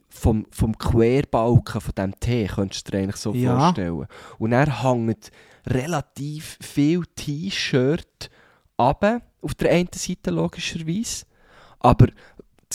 [0.09, 3.59] vom, vom Querbalken von diesem T, könntest du dir eigentlich so Ja.
[3.59, 4.07] vorstellen.
[4.39, 5.31] Und dann hängt
[5.67, 8.31] relativ viel T-Shirt
[8.79, 11.25] runter, auf der einen Seite logischerweise,
[11.81, 12.09] aber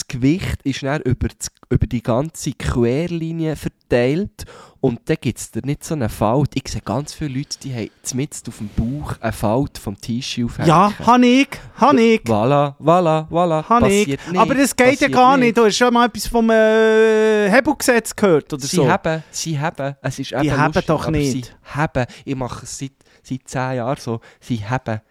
[0.02, 4.46] das Gewicht ist dann über, das, über die ganze Querlinie verteilt
[4.80, 6.52] und dann gibt es da nicht so eine Falt.
[6.56, 10.46] Ich sehe ganz viele Leute, die haben mitten auf dem Bauch eine Falt vom T-Shirt
[10.46, 10.70] aufhängen.
[10.70, 12.22] Ja, habe ich, habe ich.
[12.22, 13.70] Voilà, voilà, voilà.
[13.70, 14.08] Habe ich.
[14.08, 15.56] Nicht, Aber das geht ja gar nicht.
[15.56, 18.90] Du hast schon mal etwas vom äh, Hebelgesetz gehört oder Sie so.
[18.90, 21.46] haben, sie haben, es ist eben haben lustig, doch nicht.
[21.46, 25.02] Sie haben, ich mache es seit, seit 10 Jahren so, sie haben.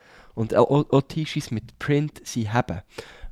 [0.41, 2.81] Und auch, auch- T-Shirts mit Print, sie haben.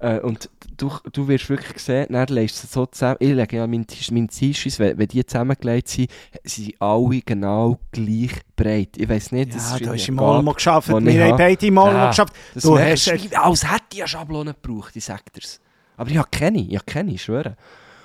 [0.00, 3.66] Äh, und du, du wirst wirklich sehen, dann legst du so zusammen, ich lege ja
[3.66, 6.10] meine meine T-Shirts, wenn, wenn die zusammengelegt sind,
[6.44, 8.90] sind alle genau gleich breit.
[8.96, 10.88] Ich weiß nicht, das Ja, ist du hast im Gabe, geschafft.
[10.88, 11.36] Wir haben habe.
[11.38, 12.34] beide im Olmo Ja, geschafft.
[12.54, 15.60] Du hast als hätte ich eine Schablone gebraucht, ich sag dir's.
[15.96, 17.56] Aber ich habe keine, ich habe keine, ich schwöre.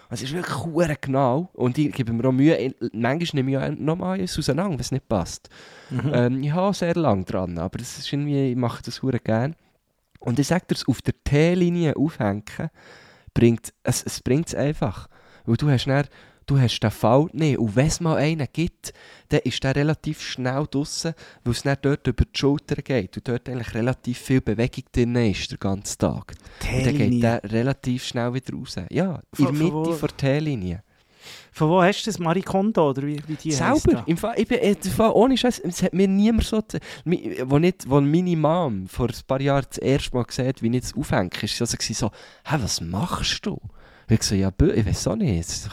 [0.09, 3.71] Es ist wirklich hure genau und ich gebe mir auch Mühe, manchmal nehme ich ja
[3.71, 5.49] nochmal eins auseinander, wenn es nicht passt.
[5.89, 6.11] Mhm.
[6.13, 9.19] Ähm, ich habe auch sehr lange dran, aber es ist irgendwie, ich mache das hure
[9.19, 9.55] gerne.
[10.19, 12.43] Und ich sage dir, auf der T-Linie aufhängen,
[13.33, 15.07] bringt es, es bringt einfach.
[15.45, 16.05] Weil du hast dann,
[16.45, 17.57] du hast den Fall nicht.
[17.57, 18.93] Und wenn es mal einen gibt,
[19.29, 21.13] dann ist der relativ schnell draussen,
[21.43, 25.15] weil es dann dort über die Schulter geht und dort eigentlich relativ viel Bewegung drin
[25.15, 26.33] ist, den ganzen Tag.
[26.61, 27.19] Und dann geht T-Linie.
[27.19, 28.75] der relativ schnell wieder raus.
[28.89, 30.83] Ja, in der Mitte der T-Linie.
[31.51, 32.19] Von wo hast du das?
[32.19, 35.59] Marie Kondo oder wie, wie die Selber, im Fall, ich bin, im Fall, ohne Scheiß,
[35.59, 36.61] es hat mir niemand so,
[37.45, 40.81] wo, nicht, wo meine Mom vor ein paar Jahren das erste Mal gesehen wie ich
[40.81, 42.11] das aufhänge, ist sie also so,
[42.45, 43.53] hä, was machst du?
[43.53, 43.61] Und
[44.09, 45.69] ich so, ja, bö, ich weiß auch nicht,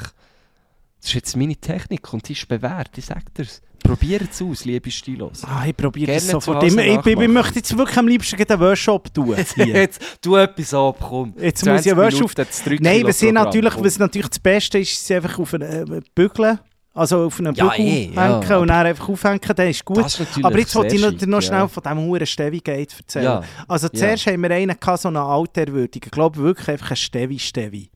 [1.00, 3.62] das ist, jetzt meine Technik und die ist bewährt, ich sag dir's.
[3.82, 5.42] Probiert es aus, liebe Stilos.
[5.44, 6.62] Ah, ich probiere zu sofort.
[6.64, 9.34] Ich, ich, ich, möchte jetzt wirklich am liebsten einen Workshop tun.
[9.56, 11.34] Jetzt, tu etwas ab, komm.
[11.38, 14.92] Jetzt muss ich 20 einen Workshop- Nein, was, ich natürlich, was natürlich das Beste ist,
[14.92, 16.58] ist sie einfach auf einen äh, Bügeln.
[16.92, 19.84] Also auf einen Ja, Bügel eh, ja, hängen aber- und dann einfach aufhängen, dann ist
[19.84, 20.04] gut.
[20.04, 21.68] Ist Aber jetzt wollte ich noch, noch schnell ja.
[21.68, 23.24] von diesem Huren Stevi-Gate erzählen.
[23.24, 26.06] Ja, Also zuerst haben wir einen gehabt, so einen Alterwürdigen.
[26.06, 27.90] Ich glaube wirklich einfach einen Stevi-Stevi.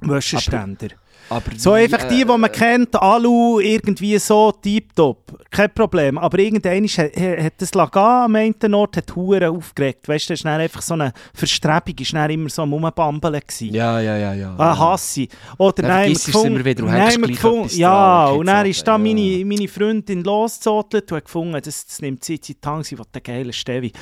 [0.00, 0.88] Wäscheständer.
[1.30, 6.18] Aber So einfach die, die man äh, kennt, Alu, irgendwie so, tiptop, kein Problem.
[6.18, 10.06] Aber irgendwann hat, das Lagan am einen Ort hat Huren aufgeregt.
[10.08, 13.40] Weißt du, das ist dann einfach so eine Verstrebung, ist dann immer so am Rumbambeln.
[13.60, 14.54] Ja, ja, ja, ja.
[14.58, 15.26] Ah, hasse.
[15.58, 19.44] Oder Dann nein, vergisst es immer wieder nein, gefunden, Ja, und dann ist da meine,
[19.44, 23.06] meine Freundin losgezotelt und hat gefunden, das, das nimmt Zeit in die Hand, sie will
[23.14, 23.92] den geilen Stevi.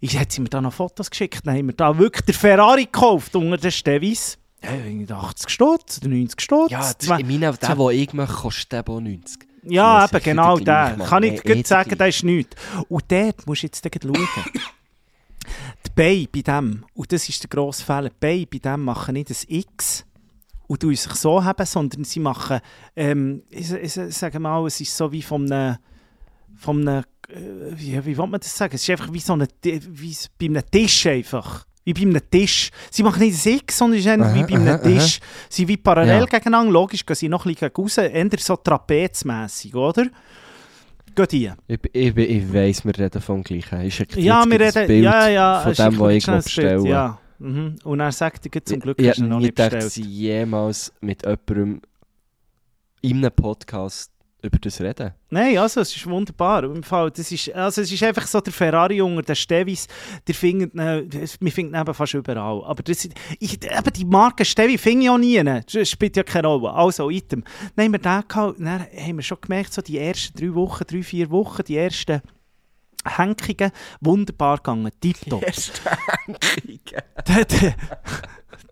[0.00, 2.84] Ich hat sie mir da noch Fotos geschickt, dann haben wir da wirklich den Ferrari
[2.84, 4.38] gekauft unter den Stevis.
[4.64, 6.70] Ja, irgendwie 80 Stutz oder 90 Stutz.
[6.70, 9.38] Ja, das ist, ich meine, der, den ich mache, kostet eben auch 90.
[9.64, 10.96] ja, eben, genau der.
[11.06, 12.56] Kann ich Nee, eh sagen, das ist nichts.
[12.88, 14.28] Und dort musst du jetzt schauen.
[15.86, 19.14] die Beine bei dem, und das ist der grosse Fehler, die Beine bei dem machen
[19.14, 20.04] nicht ein X
[20.66, 22.60] und du sich so haben, sondern sie machen,
[22.96, 25.76] ähm, ich, ich, ich sage mal, es ist so wie von einem,
[26.56, 28.74] von einem äh, wie, wie will man das sagen?
[28.74, 31.66] Es ist einfach wie so eine, wie bei einem Tisch einfach.
[31.84, 32.70] Wie bei einem Tisch.
[32.90, 35.20] Sie machen nicht X, sondern einfach Aha, wie einem aha, Tisch.
[35.50, 36.24] Sie sind wie parallel Ja.
[36.24, 36.72] gegeneinander.
[36.72, 37.98] Logisch gehen sie noch ein bisschen raus.
[37.98, 40.06] Eher so trapezmässig, oder?
[41.14, 41.52] Geht die.
[41.68, 43.82] Ich, ich, ich weiss, wir reden vom Gleichen.
[43.82, 44.86] Ist Ja, wir reden.
[44.86, 45.60] Bild ja, ja.
[45.60, 46.88] von dem, was ich schnell das Bild, bestelle.
[46.88, 47.18] Ja.
[47.38, 47.76] Mhm.
[47.84, 49.90] Und er sagt dir, zum Glück ich hast du noch nicht bestellt.
[49.92, 51.80] sie jemals mit jemandem
[53.02, 54.10] in einem Podcast
[54.44, 55.12] über das reden.
[55.30, 56.64] Nein, also es ist wunderbar.
[56.64, 59.86] Im Fall, das ist, also es ist einfach so der Ferrari unter den Stevis,
[60.26, 62.62] der findet, ihn eben fast überall.
[62.64, 65.42] Aber das, ich, eben die Marke Stevi finde ich auch nie.
[65.42, 66.72] Das spielt ja keine Rolle.
[66.72, 67.44] Also, Item.
[67.76, 70.84] Dann haben wir den gehabt, dann haben wir schon gemerkt, so die ersten drei Wochen,
[70.86, 72.20] drei, vier Wochen, die ersten
[73.06, 73.70] Henkungen,
[74.00, 74.90] wunderbar gegangen.
[75.00, 75.44] Tipptopp.
[77.28, 77.74] Der- der-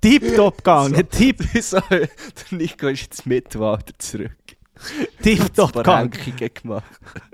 [0.00, 1.08] Tipptopp gegangen.
[1.10, 2.08] Tipp, so, der
[2.50, 4.32] Nico ist jetzt Mitwalter zurück.
[5.22, 6.11] Tipptopp gegangen.
[6.55, 6.85] Gemacht.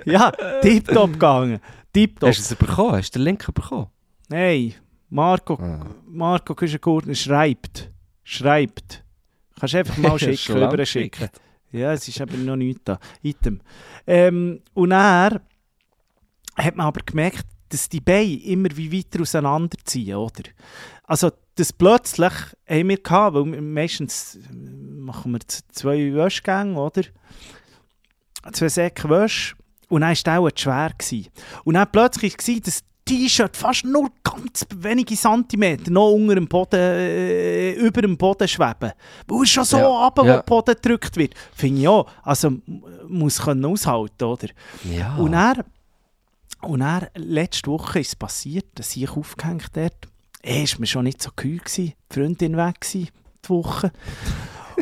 [0.05, 0.31] Ja,
[0.63, 1.61] tipptopp gegangen.
[1.93, 2.29] Tipptopp.
[2.31, 2.93] Hast du es bekommen?
[2.93, 3.87] Hast du den Link bekommen?
[4.29, 4.75] Nein,
[5.11, 5.87] Marco, Ah.
[6.07, 7.91] Marco Küschengurtner schreibt.
[8.25, 9.03] Schreibt.
[9.59, 11.31] Kannst du einfach mal schicken, geschickt.
[11.73, 12.99] Ja, es ist aber noch nichts da.
[13.23, 13.61] Item.
[14.07, 15.41] Ähm, und er
[16.57, 20.45] hat man aber gemerkt, dass die Beine immer wie weiter auseinanderziehen, oder?
[21.05, 22.33] Also, das plötzlich
[22.69, 24.39] haben wir gehabt, weil meistens
[25.09, 25.41] machen wir
[25.73, 27.03] zwei Wäschgänge, oder?
[28.53, 29.57] Zwei Säcke Wäsche.
[29.89, 30.93] Und dann war der auch zu schwer.
[30.97, 31.29] Gewesen.
[31.65, 36.79] Und dann plötzlich war das T-Shirt fast nur ganz wenige Zentimeter noch unter dem Boden,
[36.79, 38.93] äh, über dem Boden schweben.
[39.27, 40.37] Weil es schon so Ja, runter, wo ja.
[40.37, 41.35] der Boden gedrückt wird.
[41.55, 42.07] Finde ich auch.
[42.23, 42.53] Also,
[43.09, 44.49] muss können aushalten, oder?
[44.85, 45.17] Ja.
[45.17, 45.65] Und er
[46.61, 50.09] und dann, letzte Woche ist es passiert, dass ich aufgehängt dort.
[50.43, 53.09] Er war mir schon nicht so kühl, gewesen, die Freundin weg gewesen,
[53.45, 53.93] die Woche.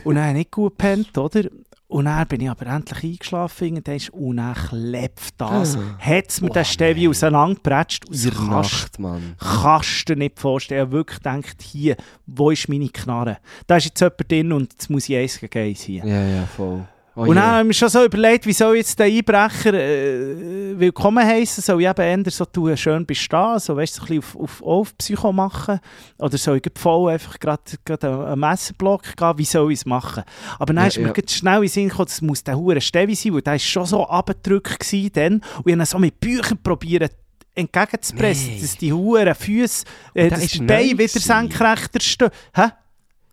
[0.06, 1.42] Und dann habe ich nicht gut gepennt, oder?
[1.88, 5.76] Und dann bin ich aber endlich eingeschlafen und dann, ist, und dann klebt das.
[5.76, 5.98] Ah.
[6.00, 7.10] Hat es mir Oh, den Stevi nein.
[7.10, 8.04] auseinandergepratscht.
[8.08, 9.34] In der Nacht, Mann.
[9.38, 10.80] kannst du dir nicht vorstellen.
[10.80, 11.96] Ich habe wirklich gedacht, hier,
[12.26, 13.38] wo ist meine Knarre?
[13.68, 16.04] Da ist jetzt jemand drin und jetzt muss ich eins gegen eins hier.
[16.04, 16.86] Ja, ja, voll.
[17.18, 20.78] Oh Und dann habe ich mir schon so überlegt, wie soll jetzt der Einbrecher äh,
[20.78, 21.62] willkommen heißen?
[21.62, 24.36] Soll ich eben eher so tun, schön bestehen, so weißt du, so ein bisschen auf,
[24.36, 25.80] auf, auf Psycho machen?
[26.18, 29.32] Oder soll ich voll einfach gerade einen Messerblock gehen?
[29.38, 30.24] Wie soll ich es machen?
[30.58, 31.22] Aber dann Ja, ist mir ja.
[31.26, 33.86] schnell in den Sinn gekommen, das muss der hure Stevi sein, weil der war schon
[33.86, 35.36] so abgedrückt dann.
[35.36, 37.12] Und ich habe so mit Büchern probiert
[37.54, 38.60] entgegenzupressen, Nein.
[38.60, 42.30] dass die huren Füße, äh, die neu Beine wieder senkrechter stehen.
[42.54, 42.68] Hä?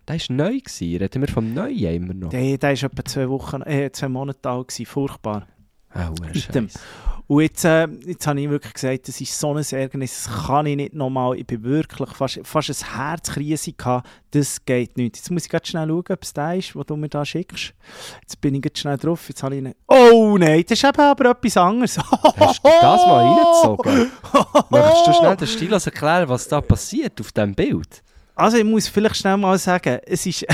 [0.08, 0.58] Der war neu.
[0.58, 0.96] Gewesen.
[0.96, 2.30] Reden wir vom Neuen immer noch.
[2.30, 4.86] Der, der war etwa zwei Wochen, äh, zwei Monate alt, gewesen.
[4.86, 5.46] furchtbar.
[5.90, 6.12] Ah.
[7.26, 10.66] Und jetzt, äh, jetzt habe ich wirklich gesagt, das ist so ein Ärgernis, das kann
[10.66, 11.38] ich nicht nochmal.
[11.38, 14.06] Ich bin wirklich fast, fast ein Herzkrise gehabt.
[14.32, 15.16] Das geht nicht.
[15.16, 17.72] Jetzt muss ich ganz schnell schauen, ob es der ist, was du mir da schickst.
[18.20, 19.26] Jetzt bin ich ganz schnell drauf.
[19.28, 19.74] Jetzt habe ich ihn.
[19.88, 21.96] Oh nein, das ist eben aber etwas anderes.
[21.96, 24.10] Hast du das mal reingezogen?
[24.70, 28.02] Möchtest du schnell den Stilos erklären, was da passiert auf diesem Bild?
[28.36, 30.44] Also ich muss vielleicht schnell mal sagen, es ist...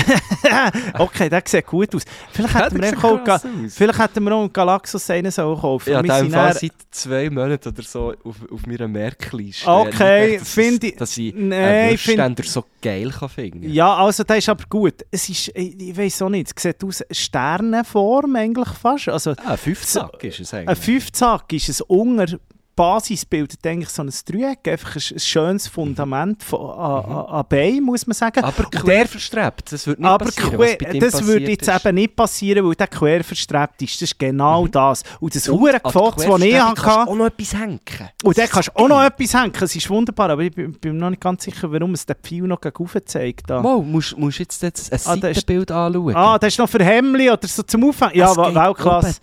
[0.99, 2.03] okay, der sieht gut aus.
[2.31, 3.41] Vielleicht Ja, hätten wir, auch, aus.
[3.69, 7.69] vielleicht hätten wir auch einen Galaxus einen sollen kaufen Ja, der Fall seit zwei Monaten
[7.69, 9.67] oder so auf, auf meiner Merkliste.
[9.67, 14.49] Okay, finde ich- Dass ich einen find- so geil kann finden Ja, also der ist
[14.49, 14.95] aber gut.
[15.09, 19.09] Es ist, ich, ich weiß auch nicht, es sieht aus Sternenform eigentlich fast.
[19.09, 20.79] Also Ah, ein Fünfzack ist es ein eigentlich.
[20.85, 22.27] Fünfzack ist es unter
[22.75, 27.81] Basis bildet eigentlich so ein Dreieck, einfach ein, ein schönes Fundament von, an, an Bein,
[27.81, 28.43] muss man sagen.
[28.43, 31.85] Aber Und quer verstrebt, das würde nicht aber passieren, dem das würde jetzt ist.
[31.85, 33.95] eben nicht passieren, weil der quer verstrebt ist.
[33.95, 35.03] Das ist genau das.
[35.19, 37.79] Und das hure Gefotz, das ich hatte, kannst du auch noch etwas hängen.
[38.23, 39.53] und dann kannst du auch noch etwas hängen.
[39.59, 42.41] Es ist wunderbar, aber ich bin, bin noch nicht ganz sicher, warum es den Pfeil
[42.43, 43.49] noch gegen zeigt.
[43.49, 43.61] Da.
[43.61, 46.15] Mal, musst, musst jetzt, jetzt ein Ah, Seitenbild anschauen.
[46.15, 48.15] Ah, das ist noch für Hemli oder so zum Aufhängen.
[48.17, 49.19] Ja, Weltklasse.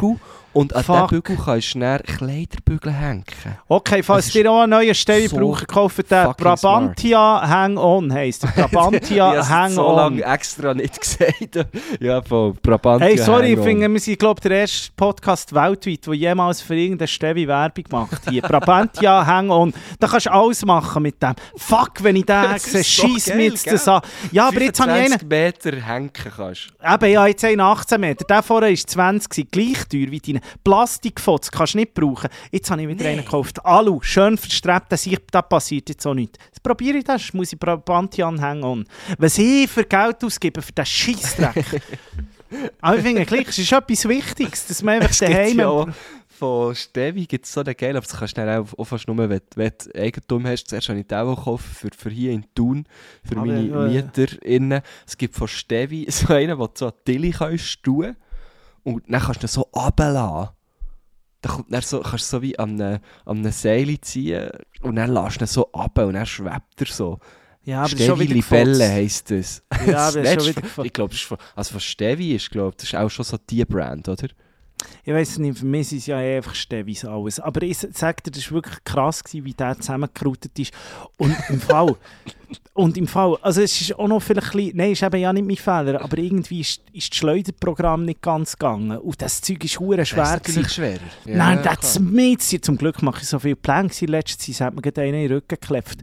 [0.00, 0.20] oben
[0.54, 3.24] Und an diesem Bügel kannst du dann Kleiderbügel hängen.
[3.68, 8.52] Okay, falls ihr auch eine neue Stelle so braucht, kauft den Brabantia Hang-On, heisst der.
[8.56, 11.66] Ich Brabantia habe es so lange extra nicht gesagt.
[12.00, 16.06] ja, von Brabantia Hey, sorry, ich finde, wir sind, glaube ich, der erste Podcast weltweit,
[16.06, 18.28] der jemals für irgendeine Stelle Werbung macht.
[18.28, 19.72] Hier, Brabantia Hang-On.
[19.98, 21.34] Da kannst du alles machen mit dem.
[21.56, 24.02] Fuck, wenn ich den sehe, so geil, mir jetzt das an.
[24.30, 25.18] Ja, aber jetzt habe ich einen...
[25.18, 26.72] 25 Meter hängen kannst.
[26.82, 28.24] Eben, ja, jetzt einen 18 Meter.
[28.24, 30.41] Der vorher war 20, gewesen, gleich teuer wie deine.
[30.64, 32.28] Plastikfotz kannst du nicht brauchen.
[32.50, 33.64] Jetzt habe ich wieder einen gekauft.
[33.64, 36.38] Alu, schön verstrebt, dass ich, da passiert jetzt auch nichts.
[36.46, 38.84] Jetzt probiere ich das, muss ich Brabantian hängen on.
[39.18, 41.82] Was ich für Geld ausgebe für diesen Scheissdreck.
[42.82, 45.58] Aber ich finde, es ist etwas Wichtiges, dass man einfach daheim...
[45.58, 45.86] ja
[46.42, 49.16] von Stevi gibt es so einen geil, aber das kannst du auch, auch fast nur,
[49.16, 50.68] wenn, wenn du Eigentum hast.
[50.68, 52.84] Zuerst habe ich den auch gekauft für, für hier in Thun,
[53.22, 53.88] für Ah, meine.
[53.88, 54.82] MieterInnen.
[55.06, 58.16] Es gibt von Stevi so einen, wo du so Tilly kannst tun
[58.84, 60.50] und dann kannst du ihn so runterlassen.
[61.40, 64.50] Dann kommt dann so, kannst du so wie an einem, an einem Seil ziehen
[64.82, 67.18] und dann lässt du ihn so runter und dann schwebt er so.
[67.64, 68.80] Ja, aber das ist schon wieder gefotzt.
[68.82, 69.62] heisst das.
[69.86, 70.86] Ja, aber das ist schon wieder gefotzt.
[70.86, 73.36] Ich glaube, das ist von, also von Stevi ist, glaube das ist auch schon so
[73.38, 74.28] die Brand, oder?
[75.04, 77.38] Ich weiß nicht, für mich ist es ja eh einfach Stevis alles.
[77.38, 80.72] Aber ich sage dir, das war wirklich krass, gewesen, wie der zusammengeroutet ist.
[81.18, 81.96] Und im Fall,
[82.74, 85.32] und im Fall, also es ist auch noch vielleicht ein bisschen, nein, ist eben ja
[85.32, 88.96] nicht mein Fehler, aber irgendwie ist, ist das Schleuderprogramm nicht ganz gegangen.
[88.98, 90.40] Und das Zeug ist hure schwer.
[90.42, 90.68] gewesen.
[90.68, 91.00] schwerer.
[91.26, 93.88] Nein, das mit Zum Glück mache ich so viele Pläne.
[93.88, 94.08] gewesen.
[94.08, 95.96] Letztes Jahr hat mir gerade einer in den Rücken geklebt.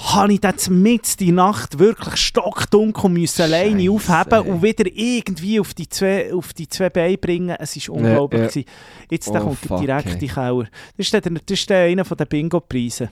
[0.00, 4.50] Habe ich das mit die Nacht wirklich stockdunkel müssen alleine aufheben ey.
[4.50, 7.56] und wieder irgendwie auf die zwei, auf die zwei Beine bringen.
[7.58, 8.40] Es war unglaublich.
[8.40, 8.46] ja.
[8.48, 8.64] gewesen.
[9.10, 10.28] Jetzt Oh, kommt fuck, der direkte ey.
[10.32, 10.68] Keller.
[10.96, 13.10] Das ist, der, das ist der einer der Bingo-Preise.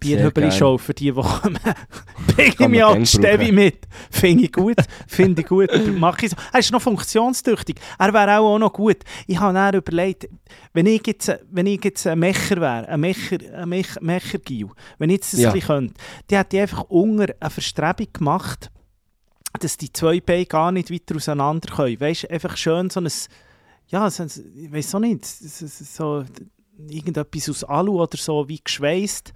[0.00, 1.50] Bierhöbeli-Show für die Woche.
[2.26, 3.86] Bringe ich Kann mich an Stevi mit.
[4.10, 4.76] Finde ich gut.
[5.06, 5.70] Finde ich gut.
[5.70, 6.36] Aber Mach ich so.
[6.52, 7.76] Er ist noch funktionstüchtig.
[7.98, 8.98] Er wäre auch, auch noch gut.
[9.26, 10.28] Ich habe dann überlegt,
[10.72, 14.68] wenn ich jetzt, wenn ich jetzt ein Mecher wäre, ein Mecher, ein Mech, Mechergil,
[14.98, 15.48] wenn ich jetzt das Ja.
[15.50, 15.94] ein bisschen könnte,
[16.30, 18.70] die hätte einfach unter eine Verstrebung gemacht,
[19.60, 22.00] dass die zwei Beine gar nicht weiter auseinander können.
[22.00, 23.08] Weißt du, einfach schön so ein,
[23.88, 26.24] ja, so, ein- ich weiß auch nicht, so, so
[26.88, 29.32] irgendetwas aus Alu oder so wie geschweißt,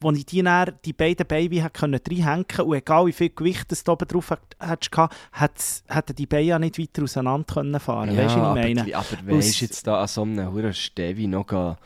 [0.00, 3.84] wo ich die, dann, die beiden Beine können reinhängen und egal wie viel Gewicht es
[3.84, 7.78] da oben drauf hat- hättest gehabt, hätt's- hätten die Beine ja nicht weiter auseinander können
[7.78, 8.08] fahren.
[8.16, 8.80] weißt du, was ich aber, meine?
[8.94, 11.76] aber Aus- weisst du jetzt da an so einem Stevi noch, ga-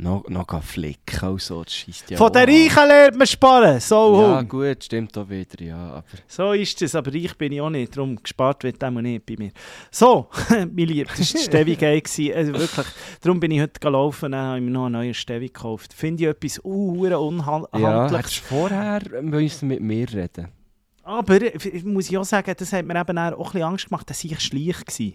[0.00, 2.48] noch, noch flicken und so, das scheisst ja Von den.
[2.48, 6.04] Reichen lernt man sparen, so Ja gut, stimmt auch wieder, ja, aber...
[6.26, 9.36] So ist es, aber reich bin ich auch nicht, darum gespart wird auch nicht bei
[9.38, 9.50] mir.
[9.90, 12.02] So, mein Lieb, das war Stevi geil.
[12.34, 12.86] Also wirklich,
[13.20, 15.92] darum bin ich heute gelaufen, dann habe ich mir noch einen neuen Stevi gekauft.
[15.92, 18.12] Finde ich etwas uh, Ja, unhandliches.
[18.18, 20.48] hättest vorher müssen mit mir reden
[21.10, 24.08] aber ich muss ich auch sagen, das hat mir eben auch ein bisschen Angst gemacht,
[24.08, 25.12] dass ich schleich war.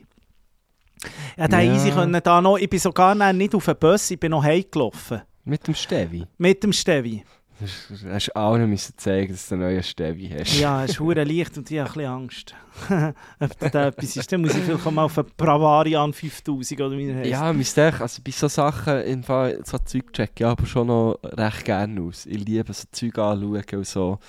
[1.37, 1.73] Ja, da Ja.
[1.73, 5.21] easy können da noch, ich bin sogar nicht auf den Bus, ich bin noch heimgelaufen.
[5.43, 6.25] Mit dem Stevi.
[6.37, 7.23] Mit dem Stevi.
[7.57, 10.59] Du hast allen müssen zeigen, dass du einen neuen Stevi hast.
[10.59, 12.55] Ja, es ist hure leicht und ich habe ein bisschen Angst.
[13.39, 17.07] Ob da etwas ist, dann muss ich vielleicht mal auf einen Bravarian 5000 oder wie
[17.07, 17.77] er heisst.
[17.77, 21.63] Ja, also bei so Sachen, im Fall, so Zeug check ich aber schon noch recht
[21.63, 22.25] gerne aus.
[22.25, 24.19] Ich liebe so Zeug anschauen und so.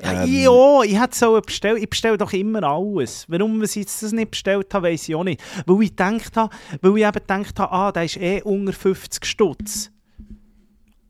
[0.00, 0.84] Ja, Ähm, ich auch.
[0.84, 1.82] Ich hätte so bestellt.
[1.82, 3.26] Ich bestelle doch immer alles.
[3.28, 5.42] Warum ich jetzt das nicht bestellt habe, weiß ich auch nicht.
[5.66, 9.24] Weil ich gedacht habe, weil ich eben gedacht habe, ah, der ist eh unter 50
[9.24, 9.90] Stutz.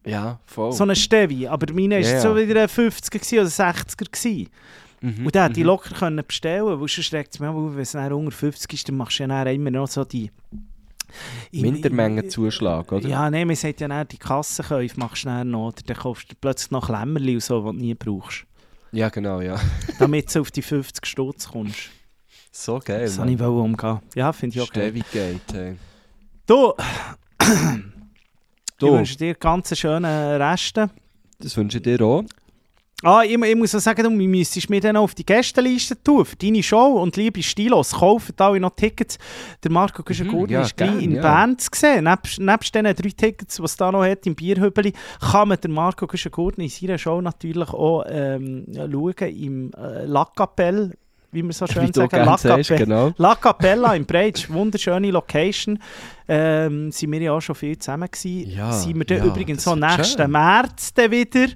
[0.07, 0.73] Ja, voll.
[0.73, 1.47] So ein Stevi.
[1.47, 2.21] Aber meine war Ja, ja.
[2.21, 4.11] so wieder ein 50er gewesen oder 60er.
[4.11, 4.49] Gewesen.
[5.01, 5.67] Mhm, Und den hätte ich mhm.
[5.67, 6.81] locker können bestellen können.
[6.81, 9.43] Weil sonst regt es mich an, wenn es unter 50 ist, dann machst du ja
[9.45, 10.31] immer noch so die...
[11.53, 13.09] Mindermengenzuschlag, oder?
[13.09, 15.69] Ja, nein, man sagt ja die Kassenkäufe machst du noch.
[15.69, 18.45] Oder dann kaufst du plötzlich noch Klemmerli und so, die du nie brauchst.
[18.93, 19.61] Ja, genau, ja.
[19.99, 21.91] Damit du auf die 50 Stutz kommst.
[22.51, 23.03] So geil.
[23.03, 24.01] Das wollte ich umgehen.
[24.15, 24.89] Ja, finde ich okay.
[24.91, 25.77] Stevi geht, hey.
[26.47, 26.73] Du,
[28.79, 28.87] Du.
[28.87, 30.91] ich wünsche dir ganz schöne Reste.
[31.41, 32.25] Das wünsche ich dir auch.
[33.05, 36.35] Ah, ich, ich muss auch sagen, du müsstest mir dann auf die Gästeliste tun für
[36.35, 37.01] deine Show.
[37.01, 39.19] Und liebe Stilos, kauft alle noch Tickets.
[39.63, 41.23] Der Marco Güschen-Gurni ja, ist gleich gern, in ja.
[41.23, 42.05] Bern zu sehen.
[42.05, 45.73] Nebst, nebst diesen drei Tickets, die es da noch hat im Bierhübeli, kann man den
[45.73, 50.93] Marco Güschen-Gurni in seiner Show natürlich auch ähm, schauen im äh, La Capelle,
[51.31, 53.13] wie wir so schön gerne La genau.
[53.17, 55.79] La Capella im Breitsch, wunderschöne Location.
[56.27, 58.51] Ähm, sind wir ja auch schon viel zusammen gewesen.
[58.51, 60.31] Ja, sind wir dann ja, übrigens so nächsten schön.
[60.33, 61.47] März dann wieder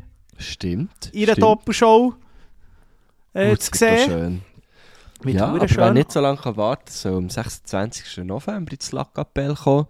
[0.42, 1.10] Stimmt.
[1.12, 1.36] in einer.
[1.36, 2.14] Doppelshow
[3.34, 4.42] äh, Gut, zu sehen.
[5.24, 8.24] Mit ja, aber schön- nicht so lange kann warten soll am 26.
[8.24, 9.86] November ins La Capelle kommen.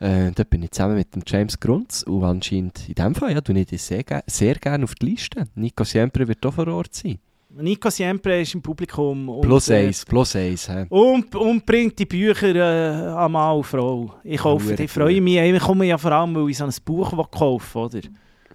[0.00, 3.40] Äh, dort bin ich zusammen mit dem James Grunz und anscheinend in dem Fall, ja,
[3.40, 5.46] du nicht sehr, ge sehr gerne auf die Liste.
[5.54, 7.18] Nico Siempre wird auch vor Ort sein.
[7.56, 9.28] Nico Siempre ist im Publikum.
[9.28, 10.68] Und, Plus äh, eins, plus eins.
[10.68, 10.86] hä?
[10.88, 14.14] Und, und bringt die Bücher äh, an Mann und Frau.
[14.24, 14.82] Ich die.
[14.82, 15.36] Ich freue mich.
[15.38, 18.00] Ich komme ja vor allem, weil ich so ein Buch kaufen oder?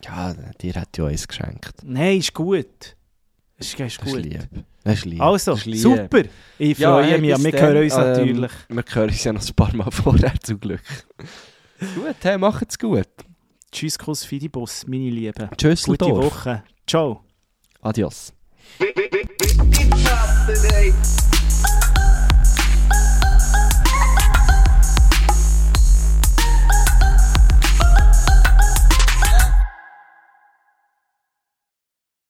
[0.06, 1.74] Ja, dir hat ja eins geschenkt.
[1.84, 2.95] Nein, ist gut.
[3.58, 4.24] Ist, ist Das ist gut.
[4.24, 4.47] lieb.
[4.84, 5.22] Das ist lieb.
[5.22, 5.82] Also, Das ist lieb.
[5.82, 6.22] super.
[6.58, 7.43] Ich Ja, freue hey, mich.
[7.43, 7.62] Wir dann.
[7.62, 8.52] hören uns Ähm, natürlich.
[8.70, 10.82] Wir hören uns ja noch ein paar Mal vorher, zum Glück.
[11.95, 13.08] gut, hey, macht's gut.
[13.72, 15.50] Tschüss, Kuss, Fidibus, meine Lieben.
[15.58, 16.64] Tschüss, Gute Woche.
[16.88, 17.24] Ciao.
[17.82, 18.34] Adios.